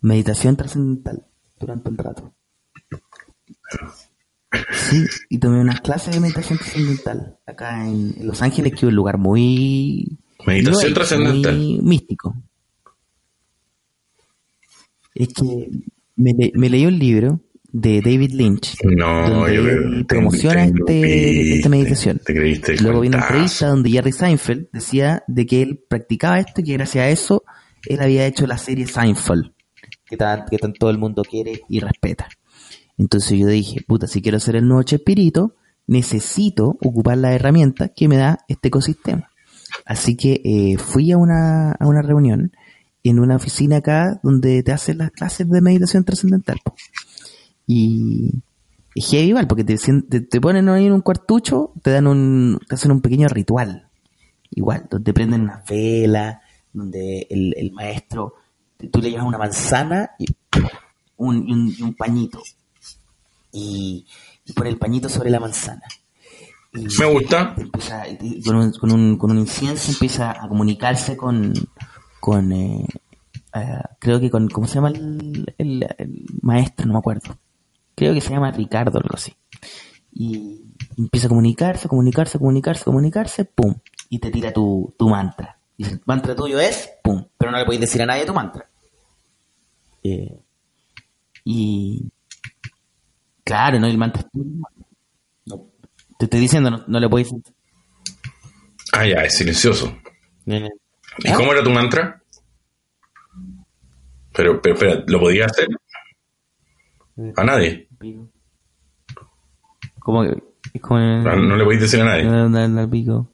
[0.00, 1.26] Meditación trascendental
[1.58, 2.34] durante un rato.
[4.72, 8.82] Sí, y tomé unas clases de meditación trascendental acá en, en Los Ángeles, que es
[8.84, 10.18] un lugar muy...
[10.46, 11.56] Meditación trascendental.
[11.56, 12.34] Muy místico.
[15.14, 15.68] Es que
[16.16, 17.40] me, le- me leí un libro
[17.74, 22.20] de David Lynch No, donde yo creo promociona te- te este, esta meditación.
[22.24, 22.76] Te creíste.
[22.82, 26.72] Luego vino una entrevista donde Jerry Seinfeld decía de que él practicaba esto y que
[26.74, 27.44] gracias a eso
[27.86, 29.52] él había hecho la serie Seinfeld,
[30.04, 32.28] que, tan- que tan todo el mundo quiere y respeta.
[32.98, 35.54] Entonces yo dije, puta, si quiero ser el nuevo Chespirito,
[35.86, 39.30] necesito ocupar las herramientas que me da este ecosistema.
[39.84, 42.52] Así que eh, fui a una, a una reunión
[43.04, 46.58] en una oficina acá donde te hacen las clases de meditación trascendental.
[47.66, 48.30] Y
[48.94, 52.74] es heavy porque te, te, te ponen ahí en un cuartucho, te dan un, te
[52.74, 53.88] hacen un pequeño ritual.
[54.50, 58.34] Igual, donde prenden una vela, donde el, el maestro,
[58.90, 60.26] tú le llevas una manzana y
[61.16, 62.40] un, y un, y un pañito.
[63.52, 64.06] Y,
[64.44, 65.82] y pone el pañito sobre la manzana.
[66.72, 67.54] Y Me gusta.
[67.58, 68.04] empieza,
[68.44, 71.52] con, un, con, un, con un incienso empieza a comunicarse con,
[72.18, 72.86] con eh,
[73.54, 76.86] eh, creo que con, ¿cómo se llama el, el- el maestro?
[76.86, 77.36] No me acuerdo.
[77.94, 79.34] Creo que se llama Ricardo, algo así.
[80.14, 80.62] Y
[80.96, 83.74] empieza a comunicarse, comunicarse, comunicarse, comunicarse, pum,
[84.08, 85.58] y te tira tu, tu mantra.
[85.76, 88.66] Y el mantra tuyo es, pum, pero no le podéis decir a nadie tu mantra.
[90.02, 90.38] Eh,
[91.44, 92.10] y
[93.44, 93.86] claro, ¿no?
[93.86, 93.98] El.
[93.98, 94.12] No,
[96.18, 97.32] te estoy diciendo, no, no le podéis.
[98.92, 99.96] Ah, ya, es silencioso.
[100.46, 102.22] ¿Y cómo era tu mantra?
[104.32, 105.68] Pero, pero, espera, ¿lo podías hacer?
[107.36, 107.88] A nadie.
[109.98, 112.24] Como que como Ah, No le podéis decir a nadie.
[112.24, 113.28] No, no, no, pico.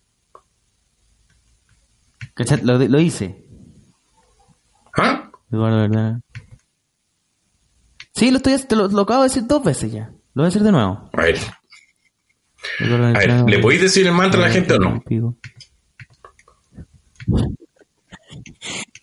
[2.63, 3.45] Lo, lo hice.
[4.97, 5.31] ¿Ah?
[5.51, 6.21] Eduardo Verdad.
[8.19, 10.11] Sí, lo, estoy, te lo, lo acabo de decir dos veces ya.
[10.35, 11.09] Lo voy a decir de nuevo.
[13.15, 13.51] A ver, a ver.
[13.51, 15.03] ¿le podéis decir el mantra a la gente o no?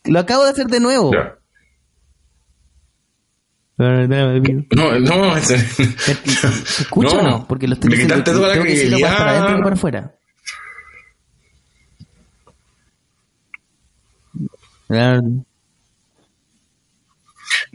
[0.05, 1.11] Lo acabo de hacer de nuevo.
[1.13, 1.37] Ya.
[4.75, 5.83] No, no, es- ¿Se se
[6.83, 7.47] escucha o no?
[7.47, 8.15] Porque lo estoy me diciendo.
[8.15, 10.15] quitaste toda la tengo que decirlo más para adentro que para afuera.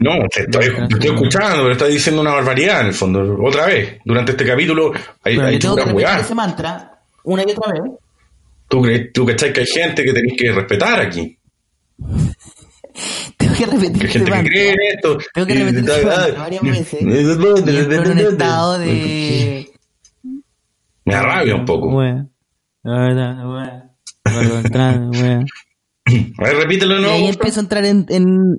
[0.03, 3.37] No, te estoy, te estoy escuchando, pero estás diciendo una barbaridad en el fondo.
[3.43, 4.91] Otra vez, durante este capítulo
[5.23, 6.91] hay, Pero hay yo tengo que repetir ese mantra
[7.23, 7.83] una y otra vez.
[8.67, 11.37] ¿Tú, crees, tú cachai que hay gente que tenéis que respetar aquí.
[13.37, 14.51] Tengo que repetir Que hay gente que mantra.
[14.51, 15.17] cree en esto.
[15.33, 17.01] Tengo que repetir mantra varias veces.
[17.01, 19.71] En un estado de...
[21.05, 21.89] Me da rabia un poco.
[21.95, 22.25] Wea.
[22.83, 23.91] La verdad,
[24.25, 25.39] a entrar, wea.
[25.39, 27.29] A ver, repítelo de Y ahí nuevo.
[27.33, 28.05] empiezo a entrar en...
[28.09, 28.57] en-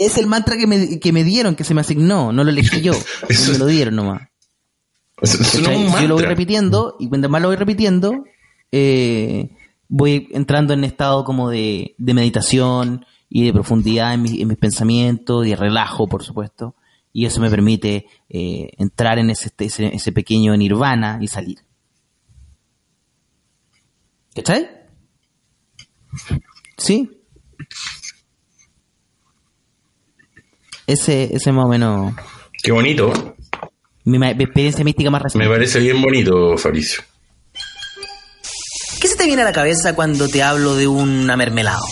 [0.00, 2.32] Es el mantra que me, que me dieron, que se me asignó.
[2.32, 2.92] No lo elegí yo.
[3.28, 4.22] Eso me lo dieron nomás.
[5.20, 8.24] Eso- eso no yo lo voy repitiendo, y cuando más lo voy repitiendo,
[8.72, 9.50] eh,
[9.88, 14.56] voy entrando en estado como de, de meditación y de profundidad en, mi- en mis
[14.56, 16.74] pensamientos y de relajo, por supuesto.
[17.12, 21.58] Y eso me permite eh, entrar en ese, ese, ese pequeño nirvana y salir.
[24.34, 24.68] ¿Cachai?
[26.78, 27.10] ¿Sí?
[30.90, 32.14] Ese, ese más o menos
[32.62, 33.12] Qué bonito.
[34.04, 35.48] mi, experiencia mística más reciente.
[35.48, 37.02] Me parece bien bonito, Fabricio.
[39.00, 41.86] ¿Qué se te viene a la cabeza cuando te hablo de una mermelado?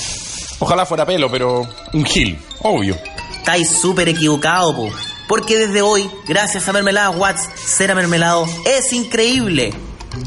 [0.58, 2.96] Ojalá fuera pelo, pero un gil, obvio.
[3.32, 4.90] Estáis súper equivocado, po.
[5.28, 9.72] Porque desde hoy, gracias a Mermeladas Watts, ser mermelado es increíble.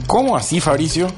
[0.07, 1.12] ¿Cómo así, Fabricio?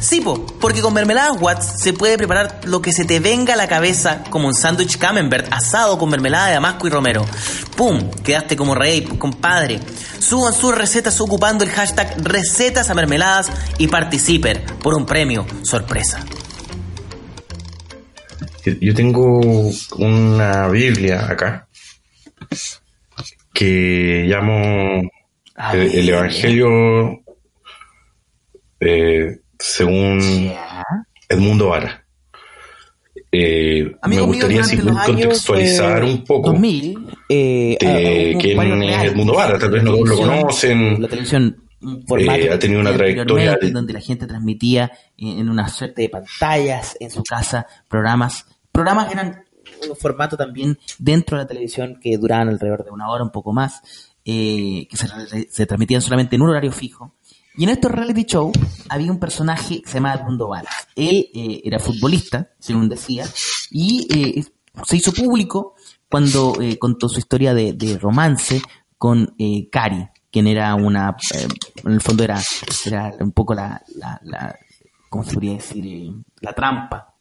[0.00, 3.56] Sí, po, porque con mermeladas Watts se puede preparar lo que se te venga a
[3.56, 7.24] la cabeza como un sándwich camembert asado con mermelada de damasco y romero.
[7.76, 8.10] ¡Pum!
[8.22, 9.80] Quedaste como rey, compadre.
[10.18, 16.24] Suban sus recetas ocupando el hashtag recetas a mermeladas y participen por un premio sorpresa.
[18.80, 19.40] Yo tengo
[19.96, 21.68] una Biblia acá
[23.52, 25.08] que llamo
[25.72, 27.22] el Evangelio
[28.80, 30.20] eh, según
[31.28, 32.02] Edmundo Vara.
[33.32, 39.02] Eh, me mío, gustaría si años, contextualizar eh, un poco 2000, eh, de quién es
[39.04, 39.58] Edmundo Vara.
[39.58, 41.02] Tal vez no lo conocen.
[41.02, 41.56] La televisión,
[42.06, 46.08] formato Eh, ha tenido una trayectoria de- donde la gente transmitía en una suerte de
[46.08, 48.46] pantallas en su casa programas.
[48.72, 49.44] Programas eran
[49.90, 53.52] un formato también dentro de la televisión que duraban alrededor de una hora, un poco
[53.52, 53.82] más,
[54.24, 55.06] eh, que se,
[55.50, 57.12] se transmitían solamente en un horario fijo.
[57.56, 58.52] Y en estos reality show
[58.88, 60.88] había un personaje que se llamaba Edmundo Varas.
[60.94, 63.26] Él eh, era futbolista, según decía,
[63.70, 64.44] y eh,
[64.84, 65.74] se hizo público
[66.10, 68.60] cuando eh, contó su historia de, romance
[68.98, 71.48] con eh, Cari, quien era una, eh,
[71.84, 72.40] en el fondo era,
[72.84, 73.82] era un poco la,
[75.08, 76.12] ¿cómo se podría decir?
[76.40, 77.14] La trampa,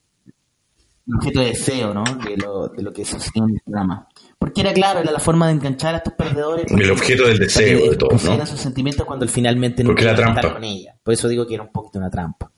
[1.08, 2.04] un objeto de deseo, ¿no?
[2.04, 4.08] De lo, de lo que sucedía en el programa.
[4.46, 6.72] Porque era claro, era la forma de enganchar a estos perdedores.
[6.72, 8.46] El objeto del deseo que de todo, ¿no?
[8.46, 10.54] sus sentimientos cuando finalmente no Porque la trampa.
[10.54, 10.96] con ella.
[11.04, 12.52] Por eso digo que era un poquito una trampa.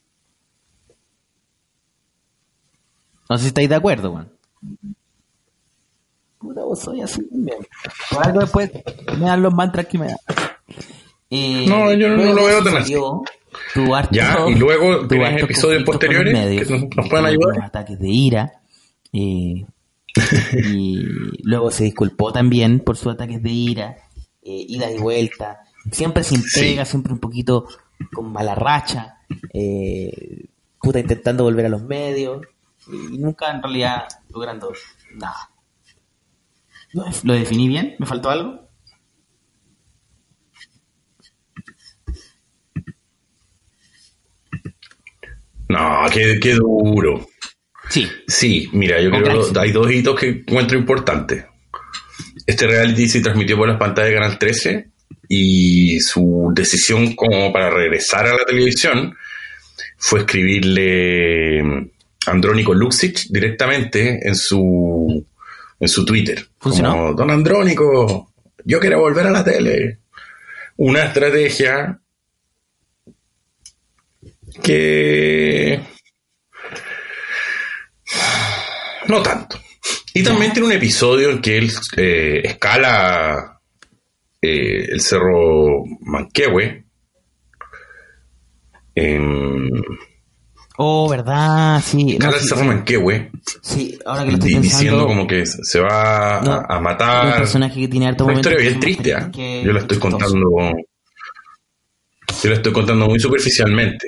[3.29, 4.29] No sé si estáis de acuerdo, Juan.
[6.39, 7.57] Puta, vos soy así también.
[8.11, 8.71] Por algo después
[9.17, 10.17] me dan los mantras que me dan.
[11.29, 14.91] Eh, No, yo no- lo veo tan harto- Ya, y luego
[15.25, 17.63] hartos episodios posteriores medios, que nos- nos puedan ayudar.
[17.63, 18.51] ataques de ira.
[19.13, 19.65] eh,
[20.63, 21.03] y
[21.43, 23.97] luego se disculpó también por sus ataques de ira,
[24.41, 25.59] eh, ida y vuelta,
[25.91, 26.59] siempre sin Sí.
[26.61, 27.67] pega, siempre un poquito
[28.13, 29.17] con mala racha,
[29.53, 30.45] eh,
[30.81, 32.45] puta intentando volver a los medios
[32.87, 34.71] y nunca en realidad logrando
[35.15, 35.49] nada.
[36.93, 37.95] ¿Lo, lo definí bien?
[37.99, 38.67] ¿Me faltó algo?
[45.69, 47.25] No, qué, qué duro.
[47.89, 48.07] Sí.
[48.27, 51.45] Sí, mira, yo Con creo que hay dos hitos que encuentro importantes.
[52.45, 54.89] Este reality se transmitió por las pantallas de Canal 13
[55.29, 59.15] y su decisión como para regresar a la televisión
[59.97, 61.89] fue escribirle
[62.27, 65.25] Andrónico Luxic directamente en su
[65.79, 66.47] en su Twitter.
[66.59, 66.91] ¿Funcionó?
[66.91, 68.31] Como, Don Andrónico,
[68.63, 69.99] yo quiero volver a la tele.
[70.77, 71.99] Una estrategia
[74.63, 75.79] que
[79.07, 79.59] no tanto.
[80.13, 83.59] Y también tiene un episodio en que él eh, escala
[84.41, 86.83] eh, el cerro Manquehue.
[88.95, 89.69] em,
[90.79, 91.81] Oh, ¿verdad?
[91.83, 92.19] Sí.
[92.19, 93.29] no, sí, se llama en qué, güey.
[93.63, 94.77] sí, ahora que lo estoy pensando.
[94.77, 97.37] Diciendo como que se va No, a, a un matar.
[97.37, 99.31] personaje que tiene harto Una historia bien triste, ¿ah?
[99.33, 100.17] Yo la estoy chistoso.
[100.19, 100.49] contando.
[102.43, 104.07] Yo la estoy contando muy superficialmente.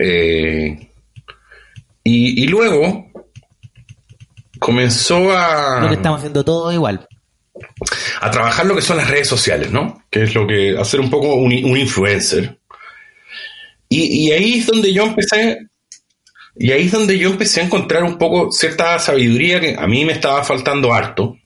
[0.00, 0.90] Eh,
[2.04, 3.10] y, y luego
[4.58, 7.06] comenzó a, Lo que estamos haciendo todo igual.
[8.20, 10.04] a trabajar lo que son las redes sociales, ¿no?
[10.10, 12.58] Que es lo que hacer un poco un, un influencer.
[13.88, 15.58] Y, y ahí es donde yo empecé,
[16.56, 20.04] y ahí es donde yo empecé a encontrar un poco cierta sabiduría que a mí
[20.04, 21.36] me estaba faltando harto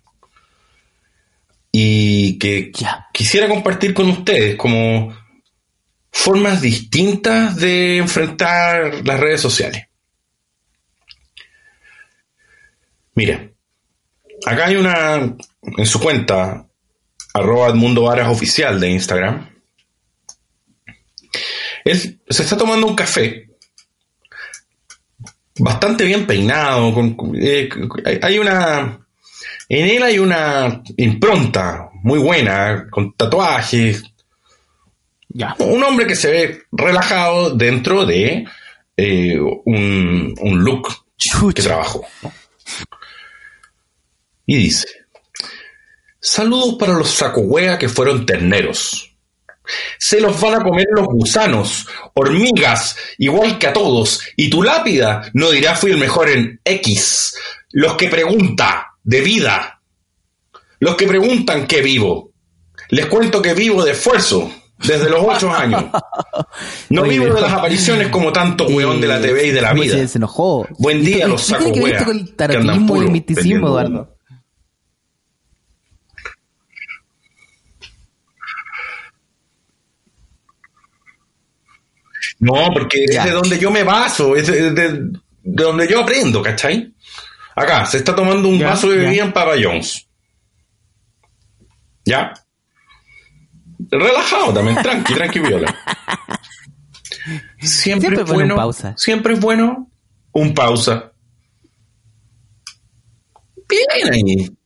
[1.72, 2.72] y que
[3.12, 5.14] quisiera compartir con ustedes como
[6.12, 9.86] formas distintas de enfrentar las redes sociales.
[13.14, 13.50] Mira,
[14.46, 15.36] acá hay una,
[15.76, 16.66] en su cuenta,
[17.34, 19.48] arroba Edmundo Varas Oficial de Instagram,
[21.84, 23.48] él se está tomando un café
[25.58, 27.68] bastante bien peinado, con, eh,
[28.22, 29.06] hay- una,
[29.68, 34.02] en él hay una impronta muy buena, con tatuajes,
[35.32, 35.54] Ya.
[35.60, 38.44] un hombre que se ve relajado dentro de
[38.96, 40.88] eh, un, un look
[41.54, 42.04] que trabajó.
[44.46, 44.88] Y dice,
[46.20, 49.16] saludos para los sacohuea que fueron terneros.
[49.98, 55.30] Se los van a comer los gusanos, hormigas, igual que a todos, y tu lápida
[55.34, 57.36] no dirá fui el mejor en X.
[57.70, 59.80] Los que pregunta de vida,
[60.80, 62.32] los que preguntan qué vivo.
[62.88, 65.84] Les cuento que vivo de esfuerzo desde los ocho años.
[66.88, 69.60] No Oye, vivo de las apariciones como tanto weón de la Eh, TV y de
[69.60, 69.94] la vida.
[69.94, 70.66] Se, se enojó.
[70.78, 72.94] Buen día, los ¿Qué tiene saco que ver wea, esto con el que andan tarotismo
[72.94, 74.16] y el puro misticismo, vendiendo Eduardo?
[82.38, 83.20] No, porque Ya.
[83.20, 85.10] es de donde yo me baso, es de, de-
[85.42, 86.92] de donde yo aprendo, ¿cachai?
[87.54, 89.02] Acá, se está tomando un Ya, vaso de ya.
[89.02, 89.52] bebida en Papa.
[92.04, 92.32] ¿Ya?
[93.90, 95.74] Relajado también, tranqui, tranqui, viola.
[97.60, 98.94] Siempre, Siempre es pone un bueno, pausa.
[98.96, 99.90] siempre es bueno
[100.32, 101.12] un pausa.
[103.68, 104.56] Bien ahí.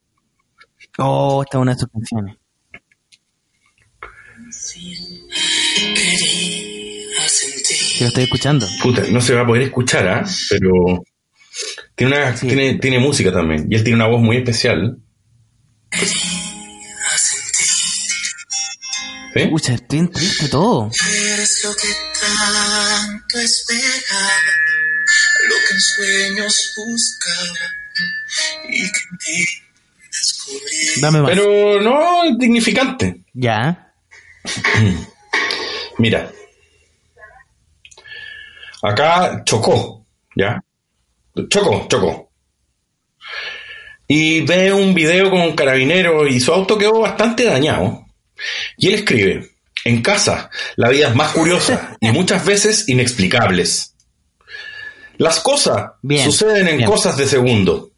[0.99, 2.37] Oh, esta es una de sus canciones.
[7.99, 8.67] Que lo estoy escuchando.
[8.83, 10.25] Puta, no se va a poder escuchar, ¿ah?
[10.51, 10.71] Pero
[11.95, 12.47] tiene, una, Sí.
[12.49, 13.67] tiene, tiene música también.
[13.71, 14.99] Y él tiene una voz muy especial.
[19.35, 19.41] ¿Sí?
[19.41, 20.91] Escucha, estoy en triste todo.
[21.33, 21.89] Eres lo que
[22.21, 24.31] tanto esperaba,
[25.49, 27.69] lo que en sueños buscaba
[28.69, 29.45] y que en ti
[30.09, 31.01] descubrí.
[31.01, 31.31] Dame más.
[31.33, 33.25] Pero no es dignificante.
[33.33, 33.93] Ya.
[35.99, 36.31] Mira.
[38.83, 40.07] Acá chocó,
[40.37, 40.63] ¿ya?
[41.49, 42.31] Chocó, chocó.
[44.07, 48.04] Y ve un video con un carabinero y su auto quedó bastante dañado.
[48.77, 49.51] Y él escribe,
[49.85, 53.95] en casa, la vida es más curiosa y muchas veces inexplicables.
[55.19, 56.91] Las cosas Bien, suceden en bien.
[56.91, 57.91] cosas de segundo.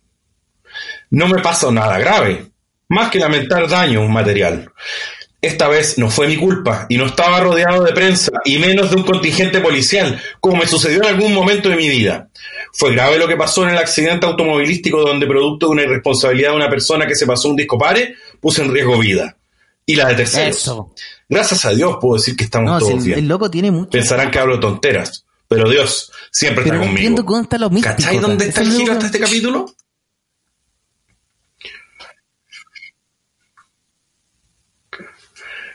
[1.10, 2.46] No me pasa nada grave,
[2.88, 4.70] más que lamentar daño material.
[5.40, 8.96] Esta vez no fue mi culpa y no estaba rodeado de prensa y menos de
[8.96, 12.28] un contingente policial, como me sucedió en algún momento de mi vida.
[12.72, 16.56] Fue grave lo que pasó en el accidente automovilístico donde producto de una irresponsabilidad de
[16.56, 19.36] una persona que se pasó un disco pare, puse en riesgo vida.
[19.86, 20.56] Y la de terceros.
[20.56, 20.94] Eso.
[21.28, 23.18] Gracias a Dios puedo decir que estamos No, si todos el, bien.
[23.20, 23.90] el loco tiene mucho.
[23.90, 27.08] Pensarán que hablo tonteras, pero Dios siempre Pero está no conmigo.
[27.08, 27.96] entiendo están los místicos.
[27.96, 29.66] ¿Cachai dónde está es el lo giro hasta este capítulo?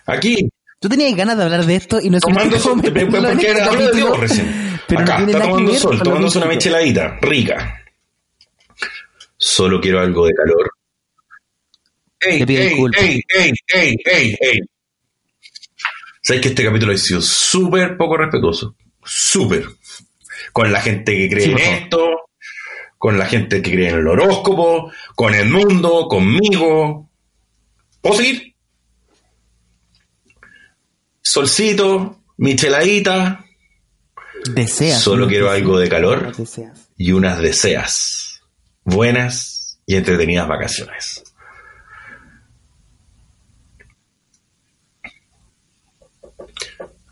[0.05, 0.49] Aquí,
[0.79, 3.81] Tú tenías ganas de hablar de esto y no tomando sol, en porque este hablo
[3.81, 3.91] de capítulo.
[3.93, 4.81] Dios recién.
[4.87, 6.75] Pero Acá, no está tomando sol, lo tomándose una místico.
[6.75, 7.81] micheladita, rica.
[9.37, 10.71] Solo quiero algo de calor.
[12.21, 13.01] Ey, Te pido ey, disculpas.
[13.03, 14.59] ey, ey, ey, ey, ey.
[16.21, 18.75] Sabes que este capítulo ha sido súper poco respetuoso.
[19.03, 19.65] Súper.
[20.53, 22.09] Con la gente que cree Sí, en esto,
[22.97, 27.09] con la gente que cree en el horóscopo, con el mundo, conmigo.
[28.01, 28.55] ¿Puedo seguir?
[31.21, 33.45] Solcito, micheladita,
[34.53, 34.99] Deseas.
[34.99, 36.31] Solo quiero deseas, algo de calor.
[36.97, 38.41] y unas deseas.
[38.83, 41.23] Buenas y entretenidas vacaciones.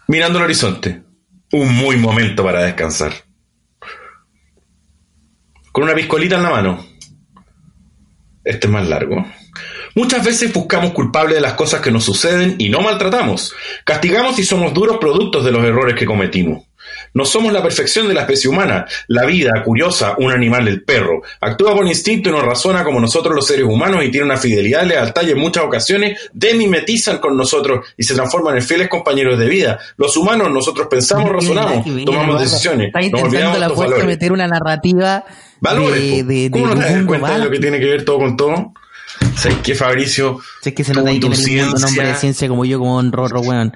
[0.10, 1.04] Mirando el horizonte,
[1.52, 3.14] un muy momento para descansar.
[5.72, 6.84] Con una piscolita en la mano.
[8.44, 9.24] Este es más largo.
[9.94, 13.54] Muchas veces buscamos culpables de las cosas que nos suceden y no maltratamos.
[13.86, 16.64] Castigamos y somos duros productos de los errores que cometimos.
[17.14, 18.86] No somos la perfección de la especie humana.
[19.08, 21.22] La vida, curiosa, un animal del perro.
[21.42, 24.84] Actúa por instinto y no razona como nosotros los seres humanos y tiene una fidelidad,
[24.84, 29.48] lealtad y en muchas ocasiones demimetizan con nosotros y se transforman en fieles compañeros de
[29.48, 29.80] vida.
[29.98, 32.88] Los humanos, nosotros pensamos, razonamos, tomamos decisiones.
[32.88, 35.24] Está Nos intentando la fuerza meter una narrativa
[35.62, 37.86] Valores, de, de, de, ¿Cómo no de te das cuenta de lo que tiene que
[37.86, 38.74] ver todo con todo?
[39.36, 40.40] ¿Sabes qué, Fabricio?
[40.62, 42.16] Si es que se nota que no eres un hombre de ciencia.
[42.16, 43.74] ciencia como yo, como un rorro, weón.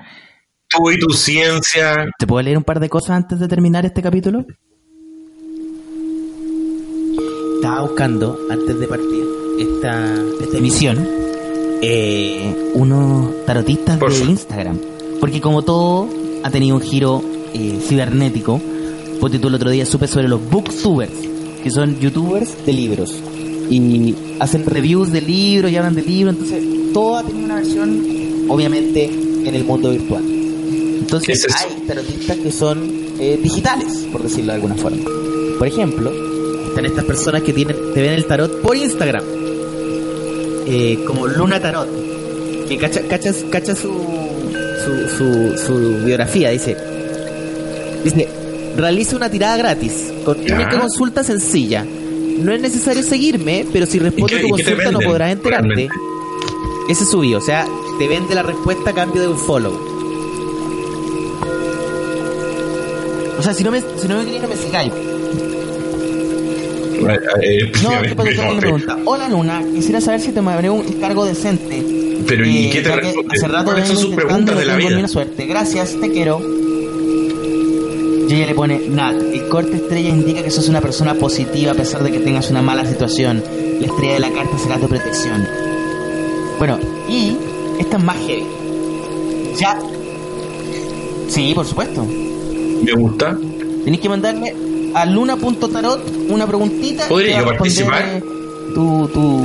[0.75, 2.09] Tú y tu ciencia.
[2.17, 4.45] ¿Te puedo leer un par de cosas antes de terminar este capítulo?
[7.55, 9.23] Estaba buscando, antes de partir
[9.59, 11.07] esta, esta emisión,
[11.81, 14.25] eh, unos tarotistas Por de.
[14.25, 14.79] Instagram.
[15.19, 16.09] Porque como todo
[16.43, 18.59] ha tenido un giro eh, cibernético,
[19.21, 21.13] porque tú el otro día supe sobre los booktubers,
[21.61, 23.13] que son youtubers de libros.
[23.69, 28.03] Y hacen reviews de libros y hablan de libros, entonces todo ha tenido una versión,
[28.49, 30.32] obviamente, en el mundo virtual.
[31.03, 35.03] Entonces hay tarotistas que son eh, digitales, por decirlo de alguna forma.
[35.59, 36.11] Por ejemplo,
[36.69, 39.23] están estas personas que tienen, te ven el tarot por Instagram,
[40.65, 41.89] eh, como Luna Tarot,
[42.69, 43.91] que cacha, cacha, cacha su,
[44.85, 46.77] su, su, su biografía, dice,
[48.05, 48.29] dice,
[48.77, 51.85] realiza una tirada gratis, con única consulta sencilla.
[51.85, 55.67] No es necesario seguirme, pero si respondo tu consulta no podrás enterarte.
[55.67, 55.95] realmente?
[56.89, 57.67] Ese es su bio, o sea,
[57.99, 59.92] te vende la respuesta a cambio de un follow.
[63.43, 64.93] O sea, si no me, si no me queréis, no me sigáis.
[67.41, 68.29] Eh, No, eh, ¿qué pasa?
[68.29, 68.97] Tengo una pregunta.
[69.03, 71.83] Hola Luna, quisiera saber si te me un cargo decente.
[72.25, 73.35] Pero ¿y Eh, qué te que responde?
[73.35, 75.07] Hace rato ¿Cuáles son vengo sus intentando preguntas de la no vida?
[75.09, 75.45] suerte.
[75.45, 76.39] Gracias, te quiero.
[78.29, 81.75] Y ella le pone, Nat, el corte estrella indica que sos una persona positiva a
[81.75, 83.43] pesar de que tengas una mala situación.
[83.81, 85.45] La estrella de la carta será tu protección.
[86.59, 86.79] Bueno,
[87.09, 87.35] y
[87.77, 88.45] esta es más heavy.
[89.59, 89.77] Ya.
[91.27, 92.07] Sí, por supuesto.
[92.83, 93.37] Me gusta.
[93.83, 94.53] Tenéis que mandarme
[94.95, 97.07] a luna.tarot una preguntita.
[97.07, 98.03] ¿Podría te va a yo participar?
[98.03, 99.41] responder, Tu, tu,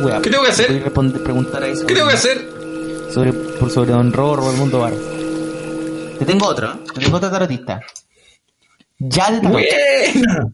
[0.00, 0.20] tu wea.
[0.22, 0.84] ¿Qué tengo que hacer?
[0.84, 2.48] Responder- preguntar ahí sobre, ¿Qué tengo que hacer?
[3.12, 4.92] Sobre, por sobre Don Rorro, el mundo bar.
[6.18, 6.76] Te tengo otro, ¿eh?
[6.94, 7.80] Te tengo otro tarotista.
[8.98, 9.52] Ya de tarot.
[9.52, 10.52] Buena.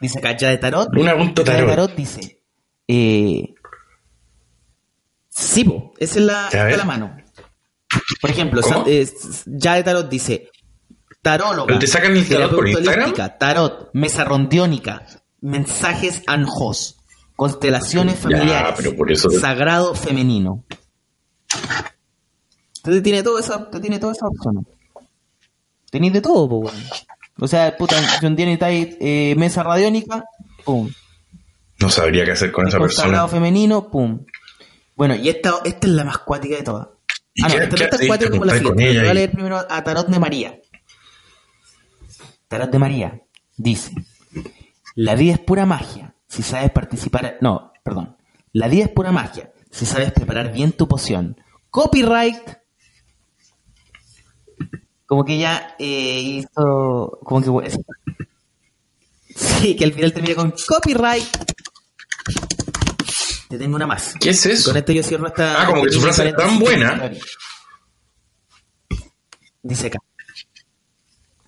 [0.00, 0.88] Dice acá, ya de tarot.
[0.96, 1.70] Una punto Ya de tarot.
[1.74, 2.40] tarot dice.
[2.88, 3.54] Eh,
[5.28, 5.64] sí,
[5.98, 7.16] esa es la, a está la mano.
[8.20, 9.08] Por ejemplo, eh,
[9.46, 10.50] ya de tarot dice.
[11.26, 11.66] Taróloga.
[11.66, 13.12] ¿Pero te sacan el tarot por Instagram?
[13.38, 15.04] Tarot, mesa rondiónica,
[15.40, 16.98] mensajes anjos,
[17.34, 20.64] constelaciones Ya, familiares, pero por eso te- sagrado femenino.
[22.76, 24.64] Entonces tiene todo te tiene todas esas opciones.
[25.90, 26.84] Tenéis de todo, pues, weón.
[27.40, 30.24] O sea, puta, si un día necesitáis eh, mesa radiónica,
[30.64, 30.90] pum.
[31.80, 33.04] No sabría qué hacer con esa persona.
[33.08, 34.24] sagrado femenino, pum.
[34.94, 36.88] Bueno, y esta, esta es la más cuática de todas.
[37.34, 39.00] ¿Y Ah, no, esta no es cuática como la ¿Preguntar con siguiente.
[39.00, 40.58] Voy a leer primero a Tarot de María.
[42.48, 43.22] Tarot de María
[43.56, 43.92] dice:
[44.94, 46.14] La vida es pura magia.
[46.28, 47.38] Si sabes participar.
[47.40, 48.16] No, perdón.
[48.52, 49.52] La vida es pura magia.
[49.70, 51.40] Si sabes preparar bien tu poción.
[51.70, 52.40] Copyright.
[55.06, 57.18] Como que ella eh, hizo.
[57.22, 57.70] Como que.
[59.34, 61.24] Sí, que al final termina con copyright.
[63.48, 64.14] Te tengo una más.
[64.18, 64.70] ¿Qué es eso?
[64.70, 65.62] Con esto yo cierro esta.
[65.62, 67.12] Ah, como que su frase es tan buena.
[69.62, 69.98] Dice acá.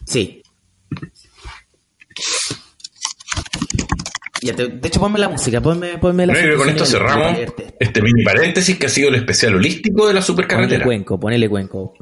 [0.05, 0.42] Sí.
[4.49, 7.74] Ya, te- de hecho, ponme la música, ponme, ponme la y con esto cerramos leerte.
[7.78, 10.84] este mini paréntesis que ha sido el especial holístico de la Ponele supercarretera.
[10.84, 11.94] cuenco, ponele cuenco.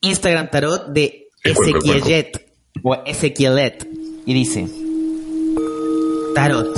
[0.00, 1.28] Instagram Tarot de.
[1.42, 2.46] Ezequielet
[2.82, 3.86] o Ezequielet
[4.24, 4.66] y dice
[6.34, 6.74] Tarot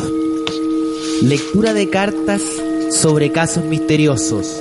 [1.22, 2.42] Lectura de cartas
[2.90, 4.60] sobre casos misteriosos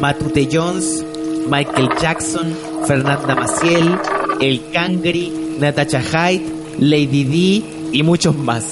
[0.00, 1.04] Matute Jones,
[1.50, 3.98] Michael Jackson, Fernanda Maciel,
[4.40, 6.46] El Cangri, Natasha Hyde,
[6.80, 7.62] Lady D
[7.92, 8.64] y muchos más.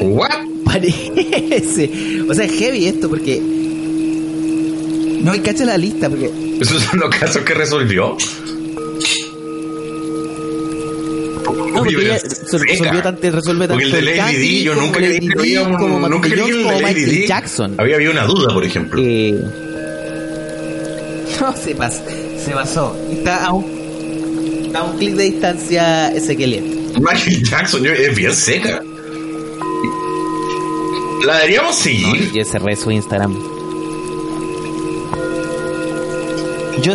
[0.00, 0.30] ¿What?
[0.64, 1.90] Parece.
[2.28, 3.40] O sea, es heavy esto porque.
[5.22, 6.30] No, y cacha la lista porque.
[6.60, 8.16] ¿Esos son los casos que resolvió?
[11.72, 12.18] No, porque ella
[12.62, 15.34] resolvió tanto, resuelve tanto Porque el de Lady Kanye D, yo nunca creí que D,
[15.38, 17.74] había un- como nunca creí el de Lady Michael D Jackson.
[17.78, 19.02] Había habido una duda, por ejemplo.
[19.04, 19.34] Eh,
[21.40, 22.02] no se pasó,
[22.44, 22.96] se basó.
[23.12, 23.75] Está a un, está
[24.78, 26.92] a un clic de distancia Ezequiel.
[26.98, 28.82] Michael Jackson yo- es bien seca.
[31.24, 32.32] ¿La deberíamos No, seguir?
[32.32, 33.34] yo cerré su Instagram.
[36.82, 36.94] Yo,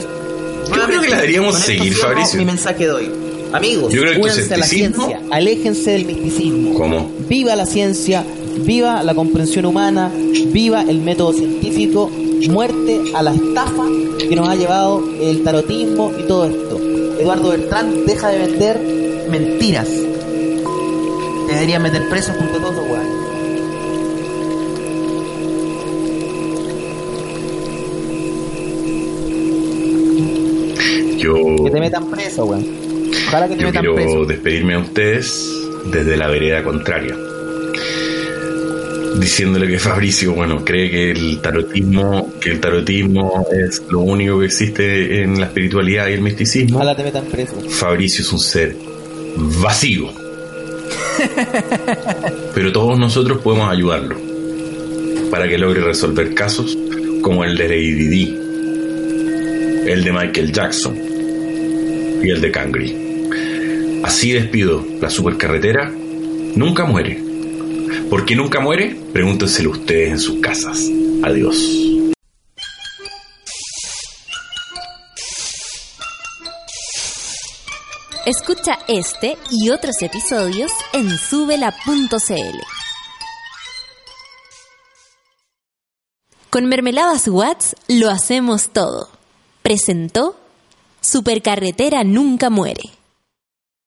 [0.71, 2.39] creo que la deberíamos seguir, Fabricio.
[2.39, 3.09] Mi mensaje de hoy.
[3.51, 6.73] Amigos, Yo creo que tu Únanse a la ciencia, aléjense del misticismo.
[6.75, 7.11] ¿Cómo?
[7.27, 8.23] Viva la ciencia,
[8.65, 10.09] viva la comprensión humana,
[10.53, 12.09] viva el método científico,
[12.49, 13.84] muerte a la estafa
[14.17, 16.79] que nos ha llevado el tarotismo y todo esto.
[17.22, 18.80] Eduardo Bertrán deja de vender
[19.30, 19.88] mentiras.
[19.88, 23.22] Te deberían meter preso junto a todos weones.
[31.17, 32.65] Yo, Que te metan preso, weón.
[33.28, 34.26] Ojalá que te yo metan quiero preso.
[34.26, 35.51] despedirme a ustedes
[35.91, 37.15] desde la vereda contraria.
[39.19, 44.47] Diciéndole que Fabricio, bueno, cree que el tarotismo, que el tarotismo es lo único que
[44.47, 46.77] existe en la espiritualidad y el misticismo.
[46.77, 47.55] Ojalá te metan preso.
[47.69, 48.75] Fabricio es un ser
[49.37, 50.09] vacío.
[52.55, 54.17] Pero todos nosotros podemos ayudarlo
[55.29, 56.77] para que logre resolver casos
[57.21, 58.35] como el de Lady Di,
[59.87, 60.97] el de Michael Jackson
[62.23, 62.95] y el de Cangri.
[64.03, 65.91] Así despido la supercarretera.
[66.55, 67.21] Nunca muere.
[68.09, 68.95] ¿Por qué nunca muere?
[69.13, 70.89] Pregúntenselo ustedes en sus casas.
[71.23, 71.90] Adiós.
[78.26, 82.59] Escucha este y otros episodios en subela.cl.
[86.51, 89.09] Con Mermeladas Watts lo hacemos todo.
[89.63, 90.39] Presentó
[91.01, 93.01] Supercarretera Nunca Muere.